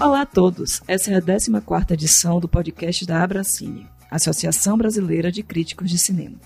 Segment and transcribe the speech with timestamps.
[0.00, 5.42] Olá a todos, essa é a 14ª edição do podcast da Abracine, Associação Brasileira de
[5.42, 6.36] Críticos de Cinema.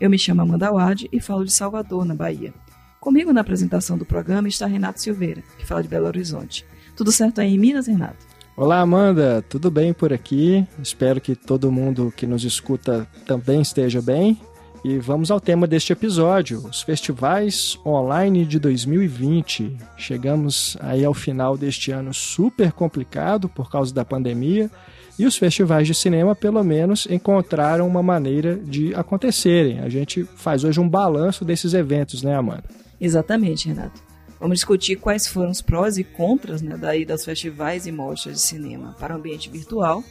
[0.00, 2.54] Eu me chamo Amanda Wade e falo de Salvador, na Bahia.
[3.00, 6.64] Comigo na apresentação do programa está Renato Silveira, que fala de Belo Horizonte.
[6.96, 8.24] Tudo certo aí em Minas, Renato?
[8.56, 10.64] Olá, Amanda, tudo bem por aqui?
[10.80, 14.40] Espero que todo mundo que nos escuta também esteja bem.
[14.82, 19.76] E vamos ao tema deste episódio, os festivais online de 2020.
[19.94, 24.70] Chegamos aí ao final deste ano super complicado por causa da pandemia
[25.18, 29.80] e os festivais de cinema, pelo menos, encontraram uma maneira de acontecerem.
[29.80, 32.64] A gente faz hoje um balanço desses eventos, né, Amanda?
[32.98, 34.00] Exatamente, Renato.
[34.40, 38.40] Vamos discutir quais foram os prós e contras né, daí dos festivais e mostras de
[38.40, 40.02] cinema para o ambiente virtual,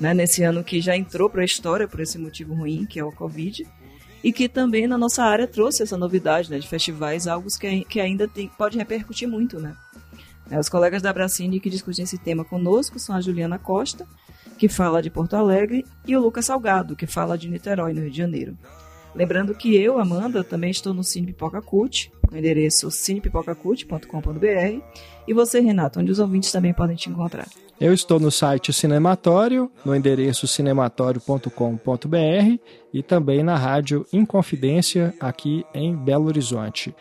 [0.00, 3.04] né, nesse ano que já entrou para a história por esse motivo ruim, que é
[3.04, 3.66] o Covid,
[4.24, 8.00] e que também na nossa área trouxe essa novidade né, de festivais, algo que, que
[8.00, 9.60] ainda tem, pode repercutir muito.
[9.60, 9.76] Né?
[10.50, 14.06] É, os colegas da Bracine que discutem esse tema conosco são a Juliana Costa,
[14.56, 18.10] que fala de Porto Alegre, e o Lucas Salgado, que fala de Niterói, no Rio
[18.10, 18.56] de Janeiro.
[19.14, 24.82] Lembrando que eu, Amanda, também estou no Cine Pipoca Cult, no endereço cinepipocacult.com.br.
[25.26, 27.46] E você, Renato, onde os ouvintes também podem te encontrar?
[27.80, 32.58] Eu estou no site Cinematório, no endereço cinematório.com.br
[32.92, 36.94] e também na rádio Inconfidência, aqui em Belo Horizonte.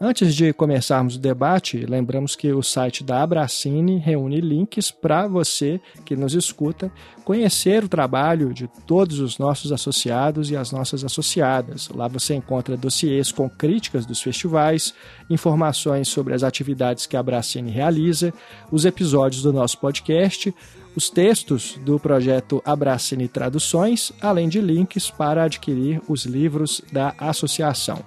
[0.00, 5.80] Antes de começarmos o debate, lembramos que o site da Abracine reúne links para você
[6.04, 6.92] que nos escuta
[7.24, 11.88] conhecer o trabalho de todos os nossos associados e as nossas associadas.
[11.88, 14.94] Lá você encontra dossiês com críticas dos festivais,
[15.28, 18.32] informações sobre as atividades que a Abracine realiza,
[18.70, 20.54] os episódios do nosso podcast,
[20.94, 28.04] os textos do projeto Abracine Traduções, além de links para adquirir os livros da associação.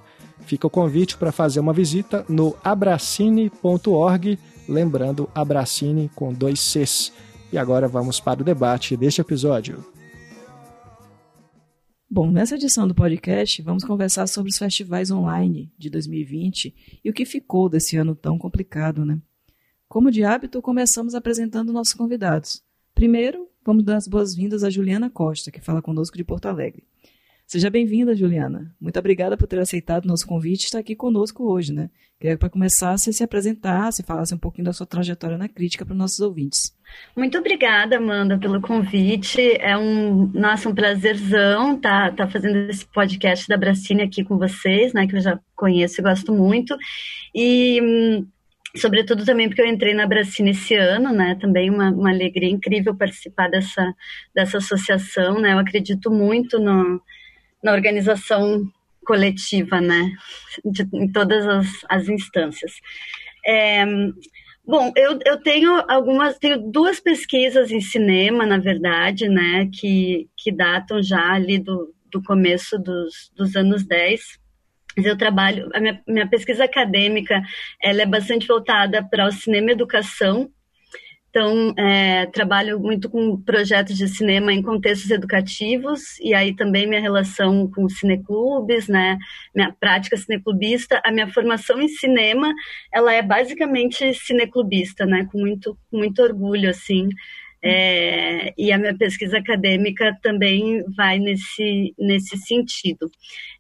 [0.52, 4.38] Fica o convite para fazer uma visita no abracine.org,
[4.68, 7.14] lembrando Abracine com dois Cs.
[7.54, 9.82] E agora vamos para o debate deste episódio.
[12.10, 17.14] Bom, nessa edição do podcast, vamos conversar sobre os festivais online de 2020 e o
[17.14, 19.22] que ficou desse ano tão complicado, né?
[19.88, 22.62] Como de hábito, começamos apresentando nossos convidados.
[22.94, 26.91] Primeiro, vamos dar as boas-vindas a Juliana Costa, que fala conosco de Porto Alegre.
[27.52, 28.74] Seja bem-vinda, Juliana.
[28.80, 31.90] Muito obrigada por ter aceitado o nosso convite e estar aqui conosco hoje, né?
[32.18, 35.92] Queria para começar você se apresentasse, falasse um pouquinho da sua trajetória na crítica para
[35.92, 36.74] os nossos ouvintes.
[37.14, 39.42] Muito obrigada, Amanda, pelo convite.
[39.60, 44.38] É um, nossa, um prazerzão estar tá, tá fazendo esse podcast da Bracine aqui com
[44.38, 45.06] vocês, né?
[45.06, 46.74] Que eu já conheço e gosto muito.
[47.36, 48.24] E
[48.78, 51.36] sobretudo também porque eu entrei na Bracine esse ano, né?
[51.36, 53.94] Também uma, uma alegria incrível participar dessa,
[54.34, 55.52] dessa associação, né?
[55.52, 57.02] Eu acredito muito no
[57.64, 58.68] na organização
[59.06, 60.12] coletiva, né,
[60.64, 62.74] de, em todas as, as instâncias.
[63.46, 63.86] É,
[64.66, 70.52] bom, eu, eu tenho algumas, tenho duas pesquisas em cinema, na verdade, né, que, que
[70.52, 74.40] datam já ali do, do começo dos, dos anos 10.
[74.98, 77.42] Eu trabalho, a minha, minha pesquisa acadêmica,
[77.82, 80.52] ela é bastante voltada para o cinema educação,
[81.32, 87.00] então, é, trabalho muito com projetos de cinema em contextos educativos, e aí também minha
[87.00, 89.18] relação com cineclubes, né,
[89.56, 92.54] minha prática cineclubista, a minha formação em cinema,
[92.94, 97.08] ela é basicamente cineclubista, né, com muito, muito orgulho, assim,
[97.64, 103.10] é, e a minha pesquisa acadêmica também vai nesse, nesse sentido.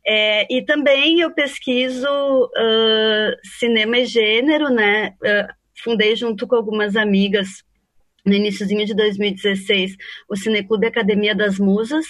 [0.05, 6.95] É, e também eu pesquiso uh, cinema e gênero, né, uh, fundei junto com algumas
[6.95, 7.63] amigas
[8.25, 9.95] no iníciozinho de 2016
[10.29, 12.05] o Cineclube Academia das Musas,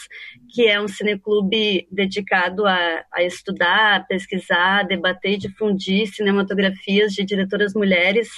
[0.53, 7.73] que é um cineclube dedicado a, a estudar, pesquisar, debater e difundir cinematografias de diretoras
[7.73, 8.29] mulheres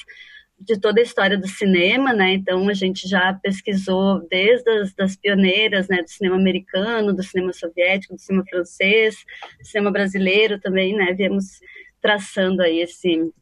[0.60, 2.34] de toda a história do cinema, né?
[2.34, 7.52] Então a gente já pesquisou desde as das pioneiras, né, do cinema americano, do cinema
[7.52, 9.16] soviético, do cinema francês,
[9.60, 11.12] do cinema brasileiro também, né?
[11.14, 11.60] Viemos
[12.00, 13.34] traçando aí esse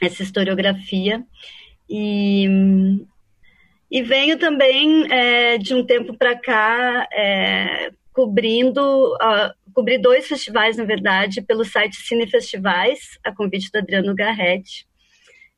[0.00, 1.24] essa historiografia.
[1.88, 2.46] E,
[3.90, 10.76] e venho também é, de um tempo para cá é, cobrindo, uh, cobri dois festivais,
[10.76, 14.86] na verdade, pelo site Cine Festivais, a convite do Adriano Garretti.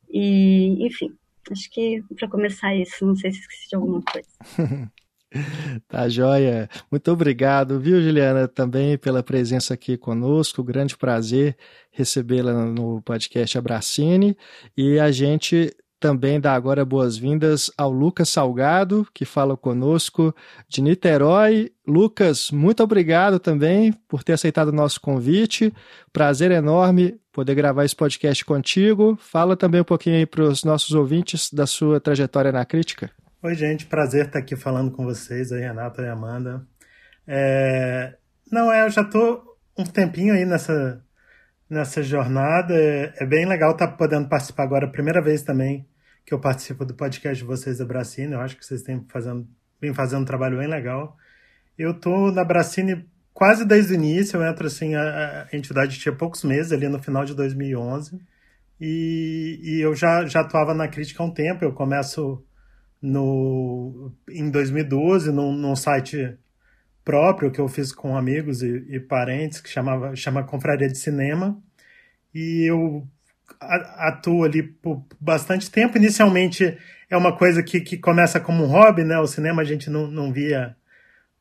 [0.09, 1.13] E, enfim,
[1.51, 4.29] acho que para começar isso, não sei se esqueci de alguma coisa.
[5.87, 6.69] Tá joia.
[6.91, 10.63] Muito obrigado, viu, Juliana, também pela presença aqui conosco.
[10.63, 11.57] Grande prazer
[11.91, 14.37] recebê-la no podcast Abracine.
[14.77, 20.35] E a gente também dá agora boas-vindas ao Lucas Salgado, que fala conosco
[20.67, 21.71] de Niterói.
[21.87, 25.73] Lucas, muito obrigado também por ter aceitado o nosso convite.
[26.11, 29.17] Prazer enorme poder gravar esse podcast contigo.
[29.19, 33.09] Fala também um pouquinho aí para os nossos ouvintes da sua trajetória na crítica.
[33.43, 36.65] Oi, gente, prazer estar aqui falando com vocês, aí, Renata e Amanda.
[37.27, 38.15] É...
[38.49, 41.03] Não, é, eu já tô um tempinho aí nessa,
[41.69, 42.73] nessa jornada.
[42.73, 45.85] É, é bem legal estar podendo participar agora, primeira vez também
[46.25, 48.31] que eu participo do podcast de vocês da Bracine.
[48.31, 49.45] Eu acho que vocês têm fazendo,
[49.81, 51.17] bem fazendo um trabalho bem legal.
[51.77, 54.37] Eu tô na Bracine quase desde o início.
[54.37, 58.21] Eu entro assim, a, a entidade tinha poucos meses, ali no final de 2011.
[58.79, 61.65] E, e eu já, já atuava na crítica há um tempo.
[61.65, 62.41] Eu começo
[63.03, 66.37] no, em 2012 num, num site
[67.03, 71.61] próprio que eu fiz com amigos e, e, parentes que chamava chama Confraria de Cinema.
[72.33, 73.05] E eu
[73.59, 75.97] atuo ali por bastante tempo.
[75.97, 76.77] Inicialmente
[77.09, 79.19] é uma coisa que, que começa como um hobby né?
[79.19, 80.73] O cinema a gente não, não via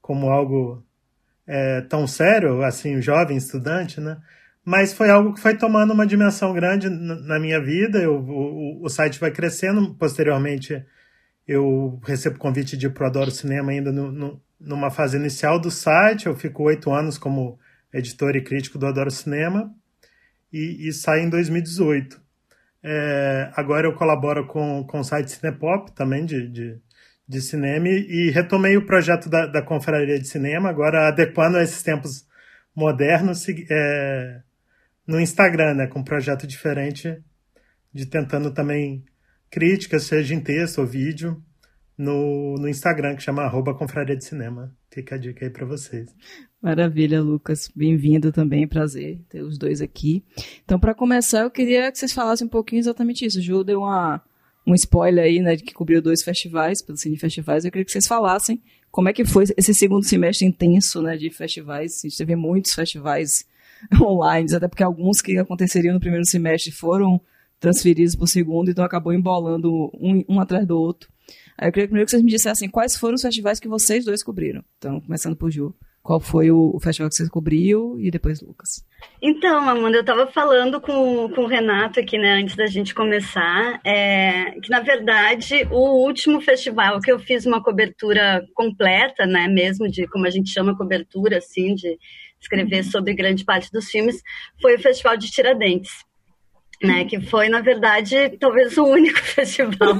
[0.00, 0.84] como algo
[1.46, 4.18] é, tão sério assim jovem estudante né?
[4.64, 8.00] Mas foi algo que foi tomando uma dimensão grande na minha vida.
[8.00, 9.94] Eu, o, o site vai crescendo.
[9.94, 10.84] Posteriormente
[11.46, 15.70] eu recebo convite de ir para Adoro Cinema ainda no, no, numa fase inicial do
[15.70, 16.26] site.
[16.26, 17.58] Eu fico oito anos como
[17.92, 19.72] editor e crítico do Adoro Cinema
[20.52, 22.20] e, e saio em 2018.
[22.84, 26.80] É, agora eu colaboro com, com o site Cinepop, também de, de,
[27.28, 31.62] de cinema, e, e retomei o projeto da, da Confraria de Cinema, agora adequando a
[31.62, 32.26] esses tempos
[32.74, 34.40] modernos é,
[35.06, 37.22] no Instagram, né, com um projeto diferente,
[37.92, 39.04] de tentando também
[39.52, 41.40] críticas, seja em texto ou vídeo,
[41.96, 44.74] no, no Instagram, que chama arroba Confraria de Cinema.
[44.90, 46.08] Fica a dica aí para vocês.
[46.60, 47.70] Maravilha, Lucas.
[47.76, 50.24] Bem-vindo também, prazer ter os dois aqui.
[50.64, 53.38] Então, para começar, eu queria que vocês falassem um pouquinho exatamente isso.
[53.38, 54.22] O Ju deu uma,
[54.66, 57.66] um spoiler aí, né, de que cobriu dois festivais, pelos Cine Festivais.
[57.66, 61.28] Eu queria que vocês falassem como é que foi esse segundo semestre intenso, né, de
[61.28, 62.00] festivais.
[62.02, 63.44] A gente teve muitos festivais
[64.00, 67.20] online, até porque alguns que aconteceriam no primeiro semestre foram
[67.62, 71.08] transferidos para o segundo, então acabou embolando um, um atrás do outro.
[71.56, 74.22] Aí eu queria primeiro que vocês me dissessem quais foram os festivais que vocês dois
[74.22, 74.64] cobriram.
[74.76, 75.72] Então, começando por Ju.
[76.02, 78.84] Qual foi o, festival que você cobriu e depois Lucas?
[79.22, 83.80] Então, Amanda, eu estava falando com, com o Renato aqui, né, antes da gente começar,
[83.84, 89.88] é, que na verdade o último festival que eu fiz uma cobertura completa, né, mesmo
[89.88, 91.96] de como a gente chama cobertura, assim, de
[92.40, 94.20] escrever sobre grande parte dos filmes,
[94.60, 95.92] foi o Festival de Tiradentes
[96.82, 99.98] né, que foi, na verdade, talvez o único festival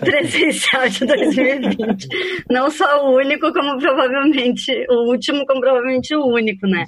[0.00, 2.08] presencial de 2020.
[2.50, 6.84] Não só o único, como provavelmente o último, como provavelmente o único, né?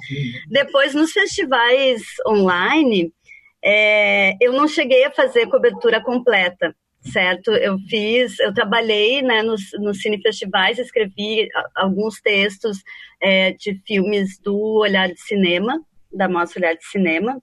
[0.49, 3.11] Depois, nos festivais online,
[3.63, 7.51] é, eu não cheguei a fazer cobertura completa, certo?
[7.51, 12.77] Eu fiz, eu trabalhei né, nos, nos cinefestivais, escrevi alguns textos
[13.21, 15.79] é, de filmes do Olhar de Cinema,
[16.13, 17.41] da Mostra Olhar de Cinema,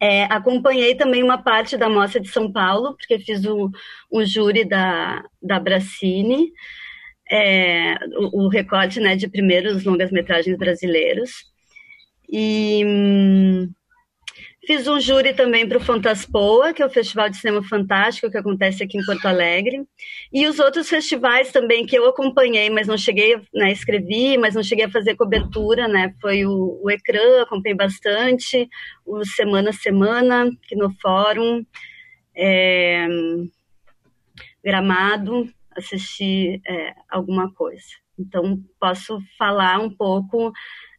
[0.00, 3.70] é, acompanhei também uma parte da Mostra de São Paulo, porque fiz o,
[4.10, 6.52] o júri da, da Bracine,
[7.30, 11.30] é, o, o, recorte né, de primeiros longas-metragens brasileiros.
[12.28, 13.72] E hum,
[14.66, 18.36] Fiz um júri também para o Fantaspoa, que é o Festival de Cinema Fantástico que
[18.36, 19.86] acontece aqui em Porto Alegre.
[20.32, 24.64] E os outros festivais também que eu acompanhei, mas não cheguei, né, escrevi, mas não
[24.64, 26.12] cheguei a fazer cobertura, né?
[26.20, 28.68] Foi o, o Ecrã, acompanhei bastante,
[29.06, 31.64] o Semana a Semana, aqui no Fórum,
[32.36, 33.06] é,
[34.64, 37.86] Gramado, assisti é, alguma coisa.
[38.18, 40.52] Então, posso falar um pouco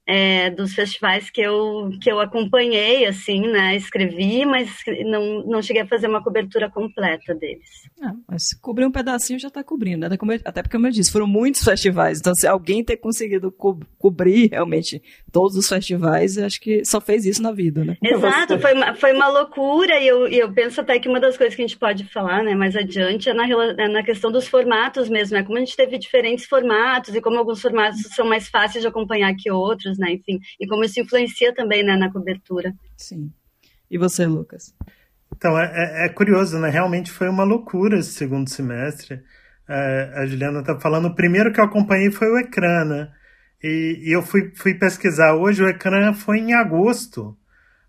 [0.07, 3.75] é, dos festivais que eu, que eu acompanhei, assim, né?
[3.75, 4.69] Escrevi, mas
[5.05, 7.67] não, não cheguei a fazer uma cobertura completa deles.
[8.01, 10.17] Ah, mas cobrir um pedacinho já está cobrindo, né?
[10.45, 12.19] Até porque, como eu disse, foram muitos festivais.
[12.19, 17.25] Então, se alguém ter conseguido co cobrir realmente todos os festivais, acho que só fez
[17.25, 17.97] isso na vida, né?
[18.01, 21.53] Exato, foi uma, foi uma loucura e eu, eu penso até que uma das coisas
[21.55, 25.09] que a gente pode falar, né, mais adiante é na, é na questão dos formatos
[25.09, 25.43] mesmo, né?
[25.43, 29.33] Como a gente teve diferentes formatos e como alguns formatos são mais fáceis de acompanhar
[29.35, 30.13] que outros, né?
[30.13, 32.73] Enfim, e como isso influencia também né, na cobertura.
[32.95, 33.31] Sim.
[33.89, 34.73] E você, Lucas?
[35.35, 36.69] Então, é, é, é curioso, né?
[36.69, 39.21] Realmente foi uma loucura esse segundo semestre.
[39.69, 43.09] É, a Juliana está falando, o primeiro que eu acompanhei foi o Ecrã, né?
[43.63, 47.37] E, e, eu fui, fui pesquisar hoje, o Ecrã foi em agosto.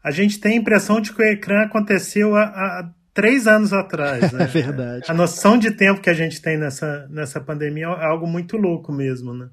[0.03, 4.31] A gente tem a impressão de que o Ecrã aconteceu há, há três anos atrás.
[4.33, 4.45] Né?
[4.45, 5.05] É verdade.
[5.09, 8.93] A noção de tempo que a gente tem nessa, nessa pandemia é algo muito louco
[8.93, 9.49] mesmo, né?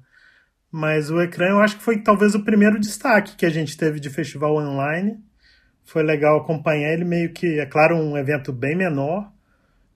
[0.76, 3.98] Mas o ecrã eu acho que foi talvez o primeiro destaque que a gente teve
[3.98, 5.18] de festival online.
[5.86, 9.32] Foi legal acompanhar ele, meio que, é claro, um evento bem menor,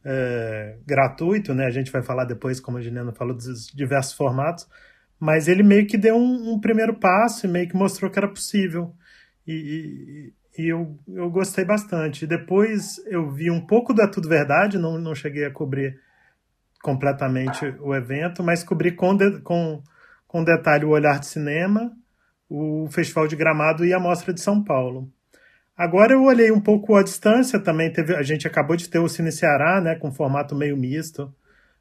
[0.02, 1.66] é, gratuito, né?
[1.66, 4.66] A gente vai falar depois, como a Juliana falou, dos diversos formatos.
[5.18, 8.26] Mas ele meio que deu um, um primeiro passo e meio que mostrou que era
[8.26, 8.94] possível.
[9.46, 12.26] E, e, e eu, eu gostei bastante.
[12.26, 16.00] Depois eu vi um pouco da Tudo Verdade, não, não cheguei a cobrir
[16.82, 19.82] completamente o evento, mas cobri com, de, com,
[20.30, 21.90] com detalhe o Olhar de Cinema,
[22.48, 25.10] o Festival de Gramado e a Mostra de São Paulo.
[25.76, 29.08] Agora eu olhei um pouco à distância também, teve, a gente acabou de ter o
[29.08, 31.34] Cine Ceará, né, com formato meio misto,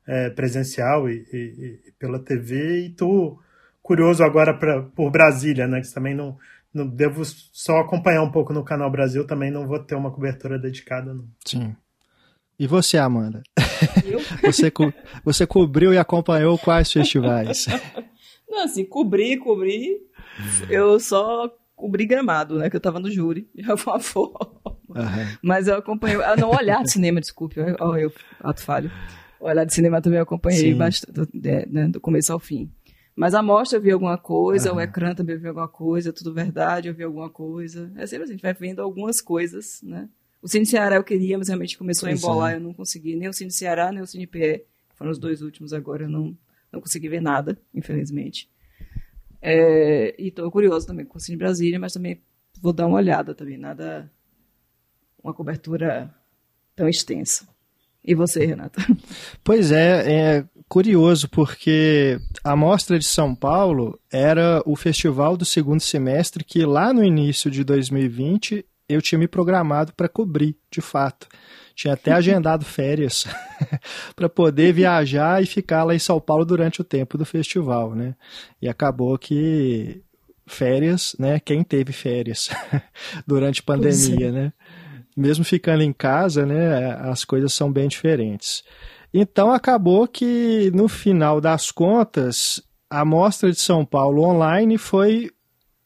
[0.08, 3.40] é, presencial e, e, e, pela TV, e tô
[3.84, 6.36] curioso agora pra, por Brasília, né, que também não,
[6.74, 10.58] não devo só acompanhar um pouco no Canal Brasil, também não vou ter uma cobertura
[10.58, 11.14] dedicada.
[11.14, 11.28] Não.
[11.46, 11.76] Sim.
[12.58, 13.44] E você, Amanda?
[14.04, 14.20] Eu?
[14.42, 14.92] você, co
[15.24, 17.68] você cobriu e acompanhou quais festivais?
[18.50, 20.02] Não, assim, cobri, cobri.
[20.70, 22.70] Eu só cobri gramado, né?
[22.70, 24.40] Que eu tava no júri, de alguma forma.
[24.90, 25.38] Uhum.
[25.42, 26.22] Mas eu acompanhei.
[26.24, 27.60] Ah, não, olhar de cinema, desculpe.
[27.60, 28.92] Eu, eu, ato falho.
[29.40, 30.78] Olhar de cinema também eu acompanhei Sim.
[30.78, 31.30] bastante,
[31.70, 32.70] né, do começo ao fim.
[33.16, 34.78] Mas a mostra eu vi alguma coisa, uhum.
[34.78, 37.92] o ecrã também eu vi alguma coisa, tudo verdade, eu vi alguma coisa.
[37.96, 40.10] É sempre assim, a gente vai vendo algumas coisas, né?
[40.42, 42.56] O Cine Ceará eu queria, mas realmente começou a embolar, é.
[42.56, 43.16] eu não consegui.
[43.16, 44.64] Nem o Cine Ceará, nem o Cine PE.
[44.96, 46.36] Foram os dois últimos agora, eu não,
[46.72, 48.50] não consegui ver nada, infelizmente.
[49.42, 52.22] É, e estou curioso também com o Cine Brasília, mas também
[52.62, 54.12] vou dar uma olhada também, nada.
[55.24, 56.14] Uma cobertura
[56.76, 57.48] tão extensa.
[58.04, 58.82] E você, Renata?
[59.44, 65.82] Pois é, é curioso porque a Mostra de São Paulo era o festival do segundo
[65.82, 71.28] semestre que lá no início de 2020 eu tinha me programado para cobrir, de fato.
[71.80, 73.26] Tinha até agendado férias
[74.14, 78.16] para poder viajar e ficar lá em São Paulo durante o tempo do festival, né?
[78.62, 80.04] E acabou que
[80.46, 81.40] férias, né?
[81.40, 82.50] Quem teve férias
[83.26, 84.32] durante a pandemia, é.
[84.32, 84.54] né?
[85.16, 86.96] Mesmo ficando em casa, né?
[87.10, 88.62] As coisas são bem diferentes.
[89.14, 95.32] Então acabou que no final das contas a mostra de São Paulo online foi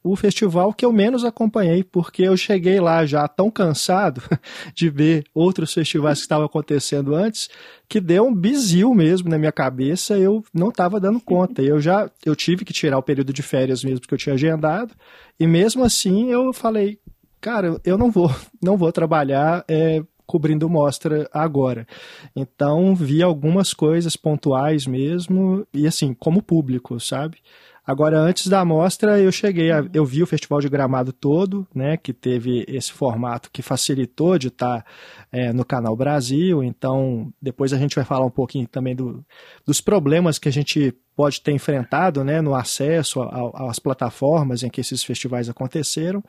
[0.04, 4.22] o festival que eu menos acompanhei, porque eu cheguei lá já tão cansado
[4.76, 7.50] de ver outros festivais que estavam acontecendo antes,
[7.88, 11.62] que deu um bizil mesmo na minha cabeça, eu não estava dando conta.
[11.62, 14.94] Eu já eu tive que tirar o período de férias mesmo que eu tinha agendado,
[15.40, 17.00] e mesmo assim eu falei,
[17.40, 18.30] cara, eu não vou,
[18.62, 21.88] não vou trabalhar é, cobrindo mostra agora.
[22.36, 27.38] Então vi algumas coisas pontuais mesmo, e assim, como público, sabe?
[27.86, 31.98] Agora, antes da mostra, eu cheguei, a, eu vi o Festival de Gramado todo, né,
[31.98, 34.86] que teve esse formato que facilitou de estar
[35.30, 36.64] é, no Canal Brasil.
[36.64, 39.26] Então, depois a gente vai falar um pouquinho também do,
[39.66, 43.22] dos problemas que a gente pode ter enfrentado, né, no acesso
[43.54, 46.24] às plataformas em que esses festivais aconteceram.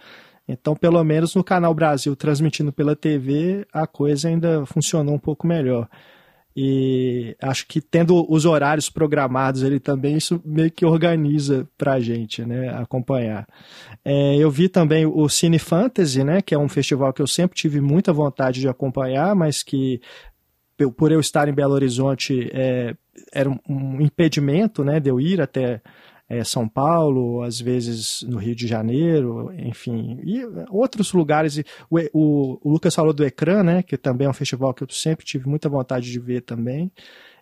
[0.48, 5.46] Então, pelo menos no Canal Brasil, transmitindo pela TV, a coisa ainda funcionou um pouco
[5.46, 5.88] melhor.
[6.56, 12.44] E acho que tendo os horários programados ele também, isso meio que organiza pra gente,
[12.44, 13.46] né, acompanhar.
[14.04, 17.56] É, eu vi também o Cine Fantasy, né, que é um festival que eu sempre
[17.56, 20.00] tive muita vontade de acompanhar, mas que
[20.96, 22.94] por eu estar em Belo Horizonte é,
[23.32, 25.80] era um impedimento, né, de eu ir até
[26.38, 31.58] é, São Paulo, às vezes no Rio de Janeiro, enfim, e outros lugares.
[31.90, 34.88] O, o, o, Lucas falou do Ecrã, né, que também é um festival que eu
[34.90, 36.90] sempre tive muita vontade de ver também.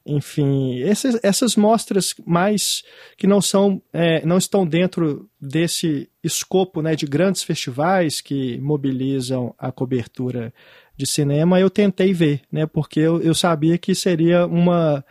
[0.05, 2.83] Enfim, essas, essas mostras mais
[3.17, 9.55] que não são, é, não estão dentro desse escopo né, de grandes festivais que mobilizam
[9.57, 10.53] a cobertura
[10.97, 15.05] de cinema, eu tentei ver, né, porque eu, eu sabia que seria uma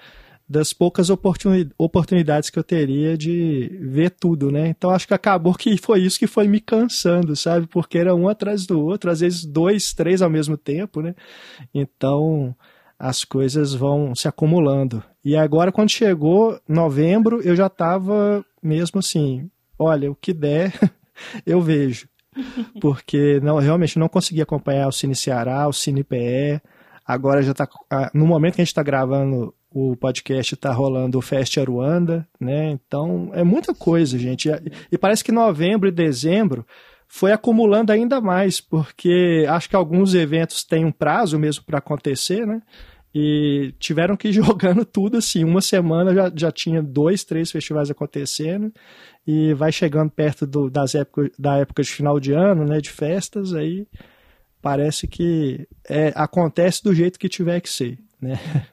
[0.52, 4.68] das poucas oportunidades que eu teria de ver tudo, né?
[4.68, 7.68] Então acho que acabou que foi isso que foi me cansando, sabe?
[7.68, 11.16] Porque era um atrás do outro, às vezes dois, três ao mesmo tempo, né?
[11.74, 12.54] Então
[13.00, 15.02] as coisas vão se acumulando.
[15.24, 20.74] E agora, quando chegou novembro, eu já estava mesmo assim: olha, o que der,
[21.46, 22.10] eu vejo.
[22.82, 26.62] Porque não, realmente não consegui acompanhar o Cine Ceará, o Cine PE.
[27.06, 27.68] Agora já está.
[28.14, 32.72] No momento que a gente está gravando o podcast está rolando o Fest Aruanda, né?
[32.72, 34.50] Então é muita coisa, gente.
[34.92, 36.66] E parece que novembro e dezembro
[37.08, 42.46] foi acumulando ainda mais, porque acho que alguns eventos têm um prazo mesmo para acontecer,
[42.46, 42.62] né?
[43.14, 45.44] E tiveram que ir jogando tudo assim.
[45.44, 48.74] Uma semana já, já tinha dois, três festivais acontecendo,
[49.26, 52.80] e vai chegando perto do, das época, da época de final de ano, né?
[52.80, 53.88] De festas, aí
[54.62, 58.40] parece que é, acontece do jeito que tiver que ser, né?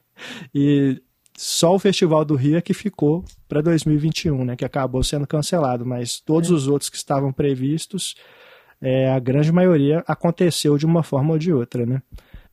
[0.53, 1.01] E
[1.37, 5.85] só o Festival do Rio é que ficou para 2021, né, que acabou sendo cancelado,
[5.85, 6.53] mas todos é.
[6.53, 8.15] os outros que estavam previstos,
[8.81, 12.01] é, a grande maioria aconteceu de uma forma ou de outra, né?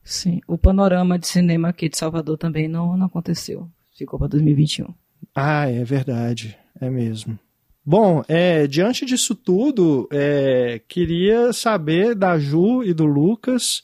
[0.03, 4.87] Sim, o panorama de cinema aqui de Salvador também não, não aconteceu, ficou para 2021.
[5.35, 7.37] Ah, é verdade, é mesmo.
[7.85, 13.83] Bom, é, diante disso tudo, é, queria saber da Ju e do Lucas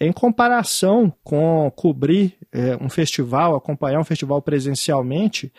[0.00, 5.52] em comparação com cobrir é, um festival, acompanhar um festival presencialmente,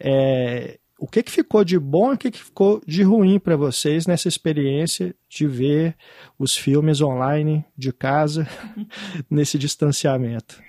[0.00, 3.56] é, o que, que ficou de bom e o que, que ficou de ruim para
[3.56, 5.96] vocês nessa experiência de ver
[6.38, 8.46] os filmes online de casa
[9.28, 10.62] nesse distanciamento?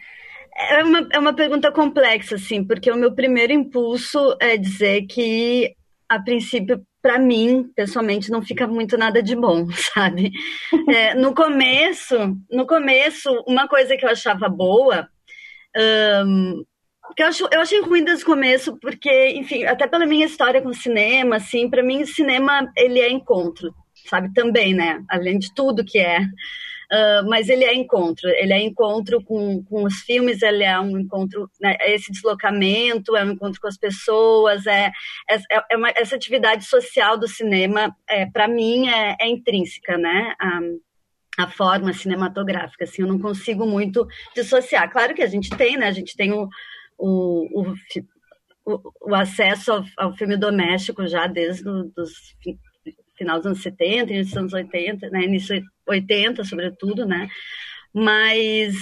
[0.55, 5.75] É uma, é uma pergunta complexa, assim, porque o meu primeiro impulso é dizer que,
[6.09, 10.31] a princípio, para mim, pessoalmente, não fica muito nada de bom, sabe?
[10.89, 12.15] É, no começo,
[12.51, 15.07] no começo, uma coisa que eu achava boa,
[16.25, 16.63] um,
[17.15, 20.61] que eu, acho, eu achei ruim desde o começo, porque, enfim, até pela minha história
[20.61, 23.73] com cinema, assim, para mim, cinema, ele é encontro,
[24.09, 24.33] sabe?
[24.33, 25.03] Também, né?
[25.09, 26.21] Além de tudo que é.
[26.91, 30.97] Uh, mas ele é encontro, ele é encontro com, com os filmes, ele é um
[30.99, 34.91] encontro, né, esse deslocamento, é um encontro com as pessoas, é,
[35.29, 35.39] é,
[35.71, 40.33] é uma, essa atividade social do cinema, é, para mim, é, é, intrínseca, né?
[41.35, 44.91] a forma cinematográfica, assim, eu não consigo muito dissociar.
[44.91, 45.87] Claro que a gente tem, né?
[45.87, 46.47] A gente tem o,
[46.95, 47.73] o,
[48.65, 52.13] o, o acesso ao, ao, filme doméstico já desde os
[53.23, 57.27] final dos anos 70, início dos anos 80, né, início 80, sobretudo, né,
[57.93, 58.75] mas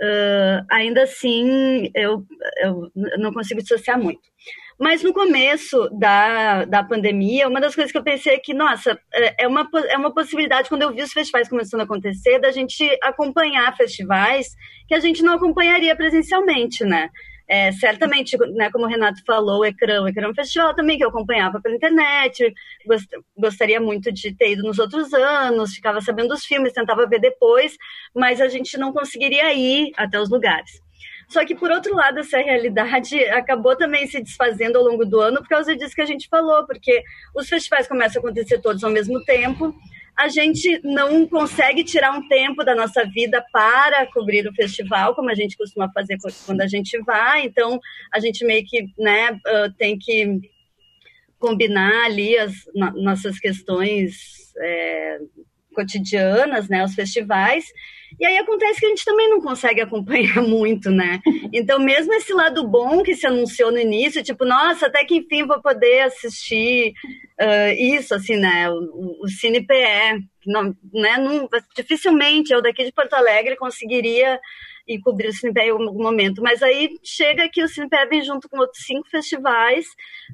[0.00, 2.24] uh, ainda assim eu,
[2.62, 4.32] eu não consigo dissociar muito.
[4.78, 8.98] Mas no começo da, da pandemia, uma das coisas que eu pensei é que, nossa,
[9.14, 12.50] é, é uma, é uma possibilidade, quando eu vi os festivais começando a acontecer, da
[12.50, 14.48] gente acompanhar festivais
[14.88, 17.10] que a gente não acompanharia presencialmente, né?
[17.54, 20.96] É, certamente, né, como o Renato falou, o Ecrã, o Ecrã é um festival também
[20.96, 22.50] que eu acompanhava pela internet,
[22.86, 23.06] gost,
[23.36, 27.76] gostaria muito de ter ido nos outros anos, ficava sabendo dos filmes, tentava ver depois,
[28.14, 30.80] mas a gente não conseguiria ir até os lugares.
[31.28, 35.40] Só que, por outro lado, essa realidade acabou também se desfazendo ao longo do ano
[35.42, 37.02] por causa disso que a gente falou, porque
[37.36, 39.74] os festivais começam a acontecer todos ao mesmo tempo,
[40.22, 45.28] a gente não consegue tirar um tempo da nossa vida para cobrir o festival, como
[45.28, 47.44] a gente costuma fazer quando a gente vai.
[47.44, 47.80] Então,
[48.14, 49.36] a gente meio que né,
[49.76, 50.40] tem que
[51.40, 52.54] combinar ali as
[52.94, 55.18] nossas questões é,
[55.74, 57.64] cotidianas, né, os festivais.
[58.18, 61.20] E aí acontece que a gente também não consegue acompanhar muito, né?
[61.52, 65.46] Então, mesmo esse lado bom que se anunciou no início, tipo, nossa, até que enfim
[65.46, 66.92] vou poder assistir
[67.40, 68.70] uh, isso, assim, né?
[68.70, 71.16] O, o Cine PE, não, né?
[71.18, 74.40] Não, dificilmente eu daqui de Porto Alegre conseguiria
[74.86, 76.42] ir cobrir o Cinepé em algum momento.
[76.42, 79.86] Mas aí chega que o Cinepé vem junto com outros cinco festivais,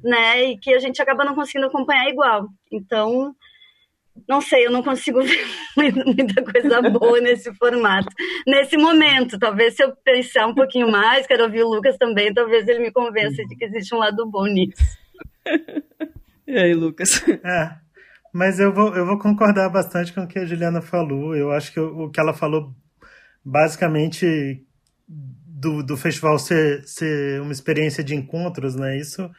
[0.03, 0.43] né?
[0.43, 2.47] E que a gente acaba não conseguindo acompanhar igual.
[2.71, 3.35] Então,
[4.27, 5.45] não sei, eu não consigo ver
[6.05, 8.09] muita coisa boa nesse formato.
[8.47, 12.67] Nesse momento, talvez se eu pensar um pouquinho mais, quero ouvir o Lucas também, talvez
[12.67, 14.97] ele me convença de que existe um lado bom nisso.
[16.47, 17.23] E aí, Lucas?
[17.27, 17.75] É,
[18.33, 21.35] mas eu vou, eu vou concordar bastante com o que a Juliana falou.
[21.35, 22.73] Eu acho que o, o que ela falou,
[23.43, 24.65] basicamente,
[25.07, 28.97] do, do festival ser, ser uma experiência de encontros, né?
[28.97, 29.29] Isso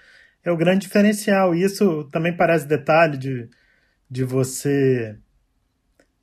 [0.45, 1.55] é o grande diferencial.
[1.55, 3.49] Isso também parece detalhe de
[4.11, 5.17] de você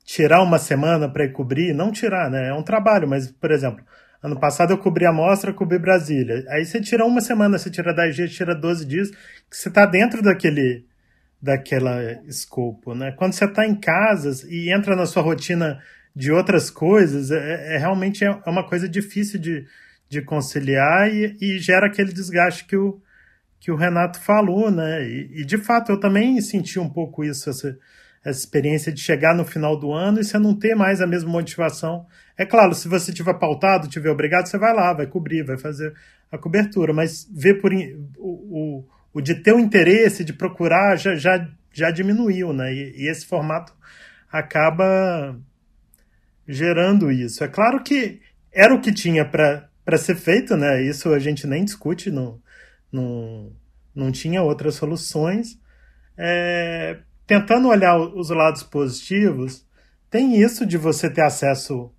[0.04, 2.48] tirar uma semana para cobrir, não tirar, né?
[2.48, 3.84] É um trabalho, mas, por exemplo,
[4.22, 6.44] ano passado eu cobri a mostra, cobri Brasília.
[6.48, 9.86] Aí você tira uma semana, você tira 10 dias, tira 12 dias, que você está
[9.86, 10.86] dentro daquele
[11.40, 13.12] daquela escopo, né?
[13.12, 15.80] Quando você está em casa e entra na sua rotina
[16.14, 19.64] de outras coisas, é, é realmente é uma coisa difícil de,
[20.08, 23.00] de conciliar e, e gera aquele desgaste que o,
[23.60, 25.04] que o Renato falou, né?
[25.04, 27.76] E, e, de fato eu também senti um pouco isso, essa,
[28.24, 31.30] essa experiência de chegar no final do ano e você não ter mais a mesma
[31.30, 32.06] motivação.
[32.36, 35.92] É claro, se você tiver pautado, tiver obrigado, você vai lá, vai cobrir, vai fazer
[36.30, 41.14] a cobertura, mas ver por o, o, o de ter o interesse de procurar já,
[41.16, 42.72] já, já diminuiu, né?
[42.72, 43.72] E, e esse formato
[44.30, 45.36] acaba
[46.46, 47.42] gerando isso.
[47.42, 48.20] É claro que
[48.52, 50.82] era o que tinha para ser feito, né?
[50.82, 52.40] Isso a gente nem discute no,
[52.92, 53.52] não,
[53.94, 55.58] não tinha outras soluções.
[56.16, 59.66] É, tentando olhar os lados positivos,
[60.10, 61.92] tem isso de você ter acesso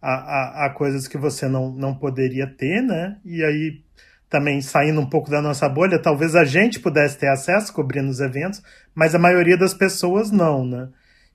[0.00, 3.18] a, a, a, coisas que você não, não poderia ter, né?
[3.24, 3.82] E aí,
[4.28, 8.20] também saindo um pouco da nossa bolha, talvez a gente pudesse ter acesso cobrindo os
[8.20, 8.62] eventos,
[8.94, 10.88] mas a maioria das pessoas não, né?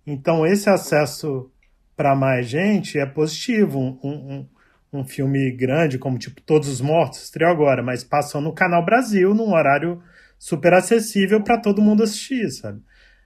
[0.08, 1.52] Então, esse acesso
[1.96, 3.80] para mais gente é positivo.
[3.80, 4.48] Um, um,
[4.92, 9.34] um filme grande, como tipo Todos os Mortos, estreou agora, mas passou no Canal Brasil,
[9.34, 10.02] num horário
[10.38, 12.82] super acessível para todo mundo assistir, sabe?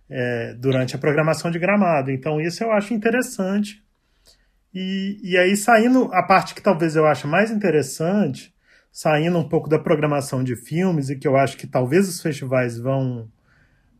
[0.10, 2.10] É, durante a programação de gramado.
[2.12, 3.84] Então, isso eu acho interessante.
[4.74, 8.54] E, e aí, saindo a parte que talvez eu ache mais interessante,
[8.92, 12.80] saindo um pouco da programação de filmes, e que eu acho que talvez os festivais
[12.80, 13.30] vão,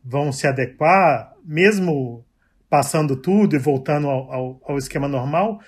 [0.04, 2.24] vão se adequar, mesmo
[2.68, 5.60] passando tudo e voltando ao, ao, ao esquema normal,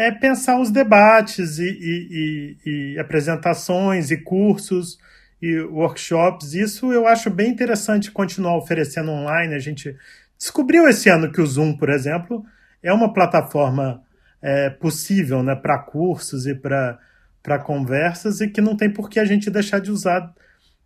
[0.00, 4.98] é pensar os debates e, e, e, e apresentações e cursos
[5.42, 6.54] e workshops.
[6.54, 9.54] Isso eu acho bem interessante continuar oferecendo online.
[9.54, 9.94] A gente
[10.38, 12.42] descobriu esse ano que o Zoom, por exemplo,
[12.82, 14.02] é uma plataforma
[14.40, 19.24] é, possível né, para cursos e para conversas e que não tem por que a
[19.26, 20.32] gente deixar de usar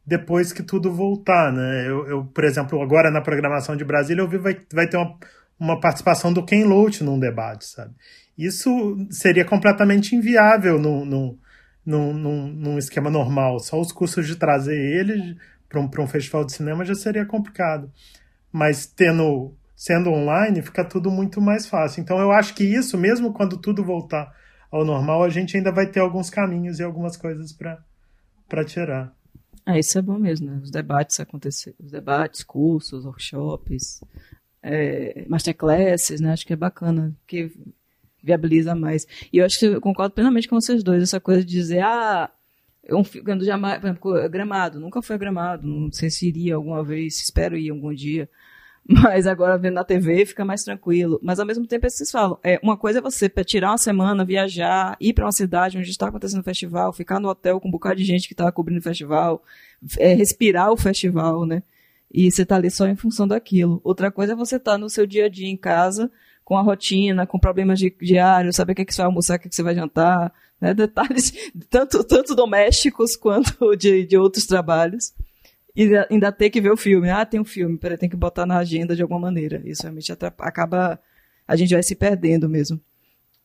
[0.04, 1.52] depois que tudo voltar.
[1.52, 1.86] Né?
[1.86, 5.16] Eu, eu por exemplo, agora na programação de Brasília, eu vi vai, vai ter uma,
[5.56, 7.94] uma participação do Ken Loach num debate, sabe?
[8.36, 11.38] Isso seria completamente inviável no, no,
[11.84, 13.58] num, num, num esquema normal.
[13.60, 15.36] Só os custos de trazer ele
[15.68, 17.90] para um, um festival de cinema já seria complicado.
[18.52, 22.00] Mas tendo sendo online, fica tudo muito mais fácil.
[22.00, 24.32] Então eu acho que isso, mesmo quando tudo voltar
[24.70, 29.12] ao normal, a gente ainda vai ter alguns caminhos e algumas coisas para tirar.
[29.66, 30.60] É, isso é bom mesmo, né?
[30.62, 34.00] Os debates acontecer, os debates, cursos, workshops,
[34.62, 36.32] é, masterclasses, né?
[36.32, 37.50] Acho que é bacana, que
[38.24, 39.06] viabiliza mais.
[39.32, 42.30] E eu acho que eu concordo plenamente com vocês dois, essa coisa de dizer, ah,
[42.90, 47.56] um quando jamais, exemplo, gramado, nunca foi gramado, não sei se iria alguma vez, espero
[47.56, 48.28] ir algum dia.
[48.86, 51.18] Mas agora vendo na TV fica mais tranquilo.
[51.22, 54.24] Mas ao mesmo tempo, é vocês falam, é, uma coisa é você tirar uma semana,
[54.24, 57.70] viajar, ir para uma cidade onde está acontecendo o festival, ficar no hotel com um
[57.70, 59.42] bocado de gente que está cobrindo o festival,
[59.98, 61.62] é, respirar o festival, né?
[62.12, 63.80] E você tá ali só em função daquilo.
[63.82, 66.12] Outra coisa é você estar tá no seu dia a dia em casa,
[66.44, 69.38] com a rotina, com problemas diários, saber o que, é que você vai almoçar, o
[69.40, 70.72] que, é que você vai jantar, né?
[70.74, 71.32] Detalhes
[71.70, 75.12] tanto, tanto domésticos quanto de, de outros trabalhos.
[75.76, 77.10] E ainda ter que ver o filme.
[77.10, 79.60] Ah, tem um filme, peraí, tem que botar na agenda de alguma maneira.
[79.64, 81.00] Isso realmente acaba.
[81.48, 82.80] A gente vai se perdendo mesmo.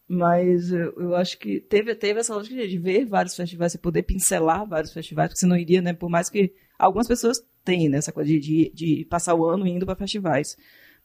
[0.07, 4.67] Mas eu, acho que teve, teve essa lógica de ver vários festivais, e poder pincelar
[4.67, 5.93] vários festivais, porque você não iria, né?
[5.93, 9.67] Por mais que algumas pessoas têm né, essa coisa de, de, de passar o ano
[9.67, 10.57] indo para festivais.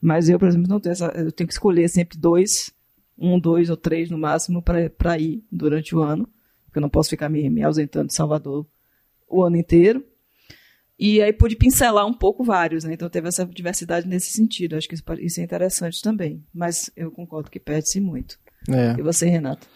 [0.04, 1.06] Mas eu, por exemplo, não tenho essa.
[1.16, 2.70] Eu tenho que escolher sempre dois,
[3.18, 6.28] um, dois ou três no máximo para ir durante o ano.
[6.66, 8.66] Porque eu não posso ficar me, me ausentando de Salvador
[9.26, 10.04] o ano inteiro.
[10.98, 12.92] E aí pude pincelar um pouco vários, né?
[12.92, 14.76] Então teve essa diversidade nesse sentido.
[14.76, 16.44] Acho que isso é interessante também.
[16.52, 18.38] Mas eu concordo que perde-se muito.
[18.68, 19.00] É.
[19.00, 19.66] E você, Renato?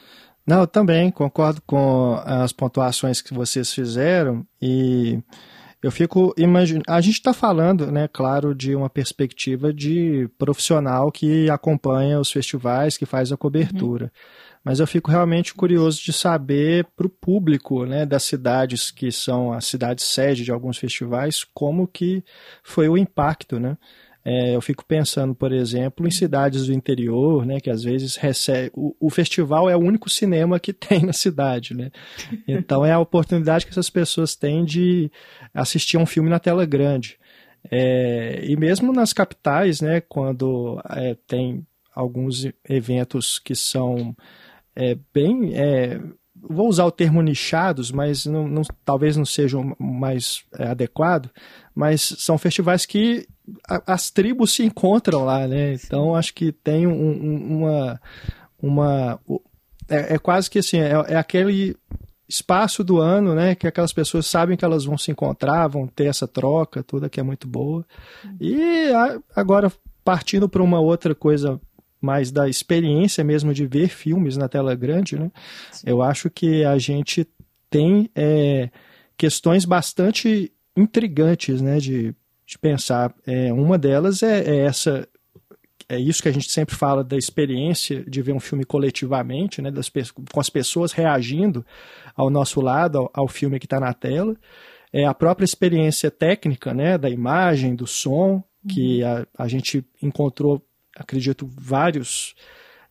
[0.46, 4.46] Não, eu também concordo com as pontuações que vocês fizeram.
[4.60, 5.22] E
[5.82, 6.84] eu fico imaginando.
[6.88, 12.96] A gente está falando, né, claro, de uma perspectiva de profissional que acompanha os festivais,
[12.96, 14.06] que faz a cobertura.
[14.06, 14.10] Uhum.
[14.64, 19.52] Mas eu fico realmente curioso de saber para o público né, das cidades que são
[19.52, 22.24] as cidades sede de alguns festivais, como que
[22.62, 23.78] foi o impacto, né?
[24.30, 28.70] É, eu fico pensando, por exemplo, em cidades do interior, né, que às vezes recebe.
[28.74, 31.90] O, o, festival é o único cinema que tem na cidade, né?
[32.46, 35.10] Então é a oportunidade que essas pessoas têm de
[35.54, 37.18] assistir um filme na tela grande.
[37.70, 44.14] É, e mesmo nas capitais, né, quando é, tem alguns eventos que são
[44.76, 46.02] é, bem é,
[46.38, 51.30] vou usar o termo nichados, mas não, não, talvez não seja o mais é, adequado,
[51.74, 53.26] mas são festivais que
[53.68, 55.74] a, as tribos se encontram lá, né?
[55.74, 58.00] Então acho que tem um, um, uma.
[58.62, 59.20] uma
[59.88, 61.76] é, é, quase que assim, é, é, aquele
[62.28, 63.54] espaço do ano, né?
[63.54, 67.20] Que aquelas pessoas sabem que elas vão se encontrar, vão ter essa troca, toda que
[67.20, 67.86] é muito boa.
[68.40, 69.72] E a, agora,
[70.04, 71.60] partindo para uma outra coisa
[72.00, 75.30] mais da experiência mesmo de ver filmes na tela grande, né?
[75.84, 77.26] Eu acho que a gente
[77.68, 78.70] tem é,
[79.16, 81.78] questões bastante intrigantes, né?
[81.78, 82.14] De,
[82.48, 83.14] de pensar.
[83.26, 85.06] É, uma delas é, é, essa
[85.88, 89.70] é isso que a gente sempre fala da experiência de ver um filme coletivamente, né,
[89.70, 91.64] das, com as pessoas reagindo
[92.16, 94.36] ao nosso lado, ao, ao filme que está na tela.
[94.92, 99.26] É a própria experiência técnica, né, da imagem, do som, que uhum.
[99.38, 100.62] a, a gente encontrou
[100.96, 102.34] acredito, vários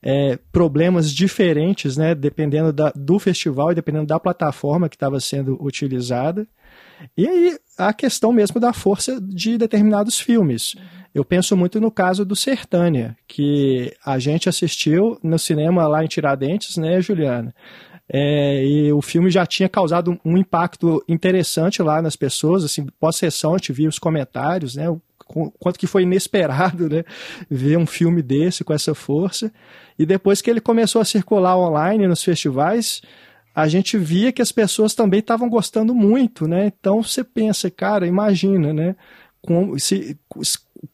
[0.02, 5.62] é, problemas diferentes, né, dependendo da, do festival e dependendo da plataforma que estava sendo
[5.64, 6.48] utilizada.
[7.16, 10.76] E aí a questão mesmo da força de determinados filmes.
[11.14, 16.08] Eu penso muito no caso do Sertânia, que a gente assistiu no cinema lá em
[16.08, 17.54] Tiradentes, né, Juliana?
[18.10, 23.54] É, e o filme já tinha causado um impacto interessante lá nas pessoas, assim, pós-sessão
[23.54, 24.86] a gente via os comentários, né,
[25.60, 27.04] quanto que foi inesperado, né,
[27.50, 29.52] ver um filme desse com essa força.
[30.00, 33.02] E depois que ele começou a circular online nos festivais,
[33.58, 36.68] a gente via que as pessoas também estavam gostando muito, né?
[36.68, 38.96] Então você pensa, cara, imagina, né?
[39.42, 40.16] Com, se,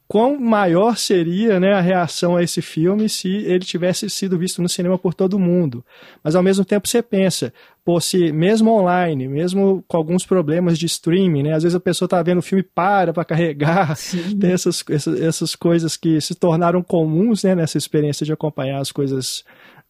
[0.08, 4.70] quão maior seria né, a reação a esse filme se ele tivesse sido visto no
[4.70, 5.84] cinema por todo mundo.
[6.24, 10.86] Mas ao mesmo tempo você pensa, pô, se mesmo online, mesmo com alguns problemas de
[10.86, 14.38] streaming, né, às vezes a pessoa está vendo o filme para para carregar, Sim.
[14.40, 18.90] tem essas, essas, essas coisas que se tornaram comuns né, nessa experiência de acompanhar as
[18.90, 19.44] coisas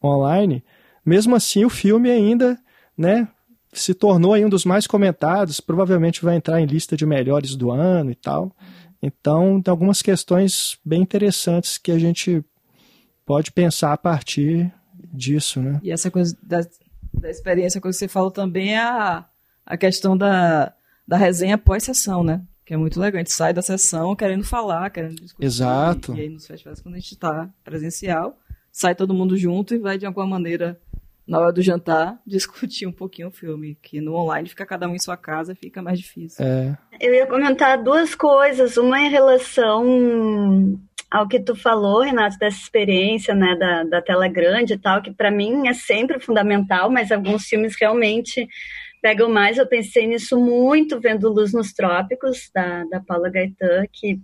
[0.03, 0.63] online.
[1.05, 2.57] mesmo assim o filme ainda,
[2.97, 3.27] né,
[3.73, 7.71] se tornou aí um dos mais comentados, provavelmente vai entrar em lista de melhores do
[7.71, 8.55] ano e tal.
[9.01, 12.43] Então, tem algumas questões bem interessantes que a gente
[13.25, 14.71] pode pensar a partir
[15.11, 15.79] disso, né?
[15.83, 16.61] E essa coisa da,
[17.13, 19.25] da experiência que você falou também é a,
[19.65, 20.73] a questão da,
[21.05, 22.41] da resenha pós-sessão, né?
[22.65, 23.17] Que é muito legal.
[23.17, 25.45] A gente sai da sessão querendo falar, querendo discutir.
[25.45, 26.13] Exato.
[26.13, 28.39] E, e aí nos festivais, quando a gente está presencial,
[28.71, 30.79] sai todo mundo junto e vai de alguma maneira
[31.27, 34.95] na hora do jantar, discutir um pouquinho o filme, que no online fica cada um
[34.95, 36.45] em sua casa, fica mais difícil.
[36.45, 36.77] É.
[36.99, 43.35] Eu ia comentar duas coisas, uma em relação ao que tu falou, Renato, dessa experiência,
[43.35, 47.45] né, da, da tela grande e tal, que para mim é sempre fundamental, mas alguns
[47.45, 48.47] filmes realmente
[48.99, 49.57] pegam mais.
[49.57, 54.19] Eu pensei nisso muito vendo Luz nos Trópicos, da, da Paula Gaetan, que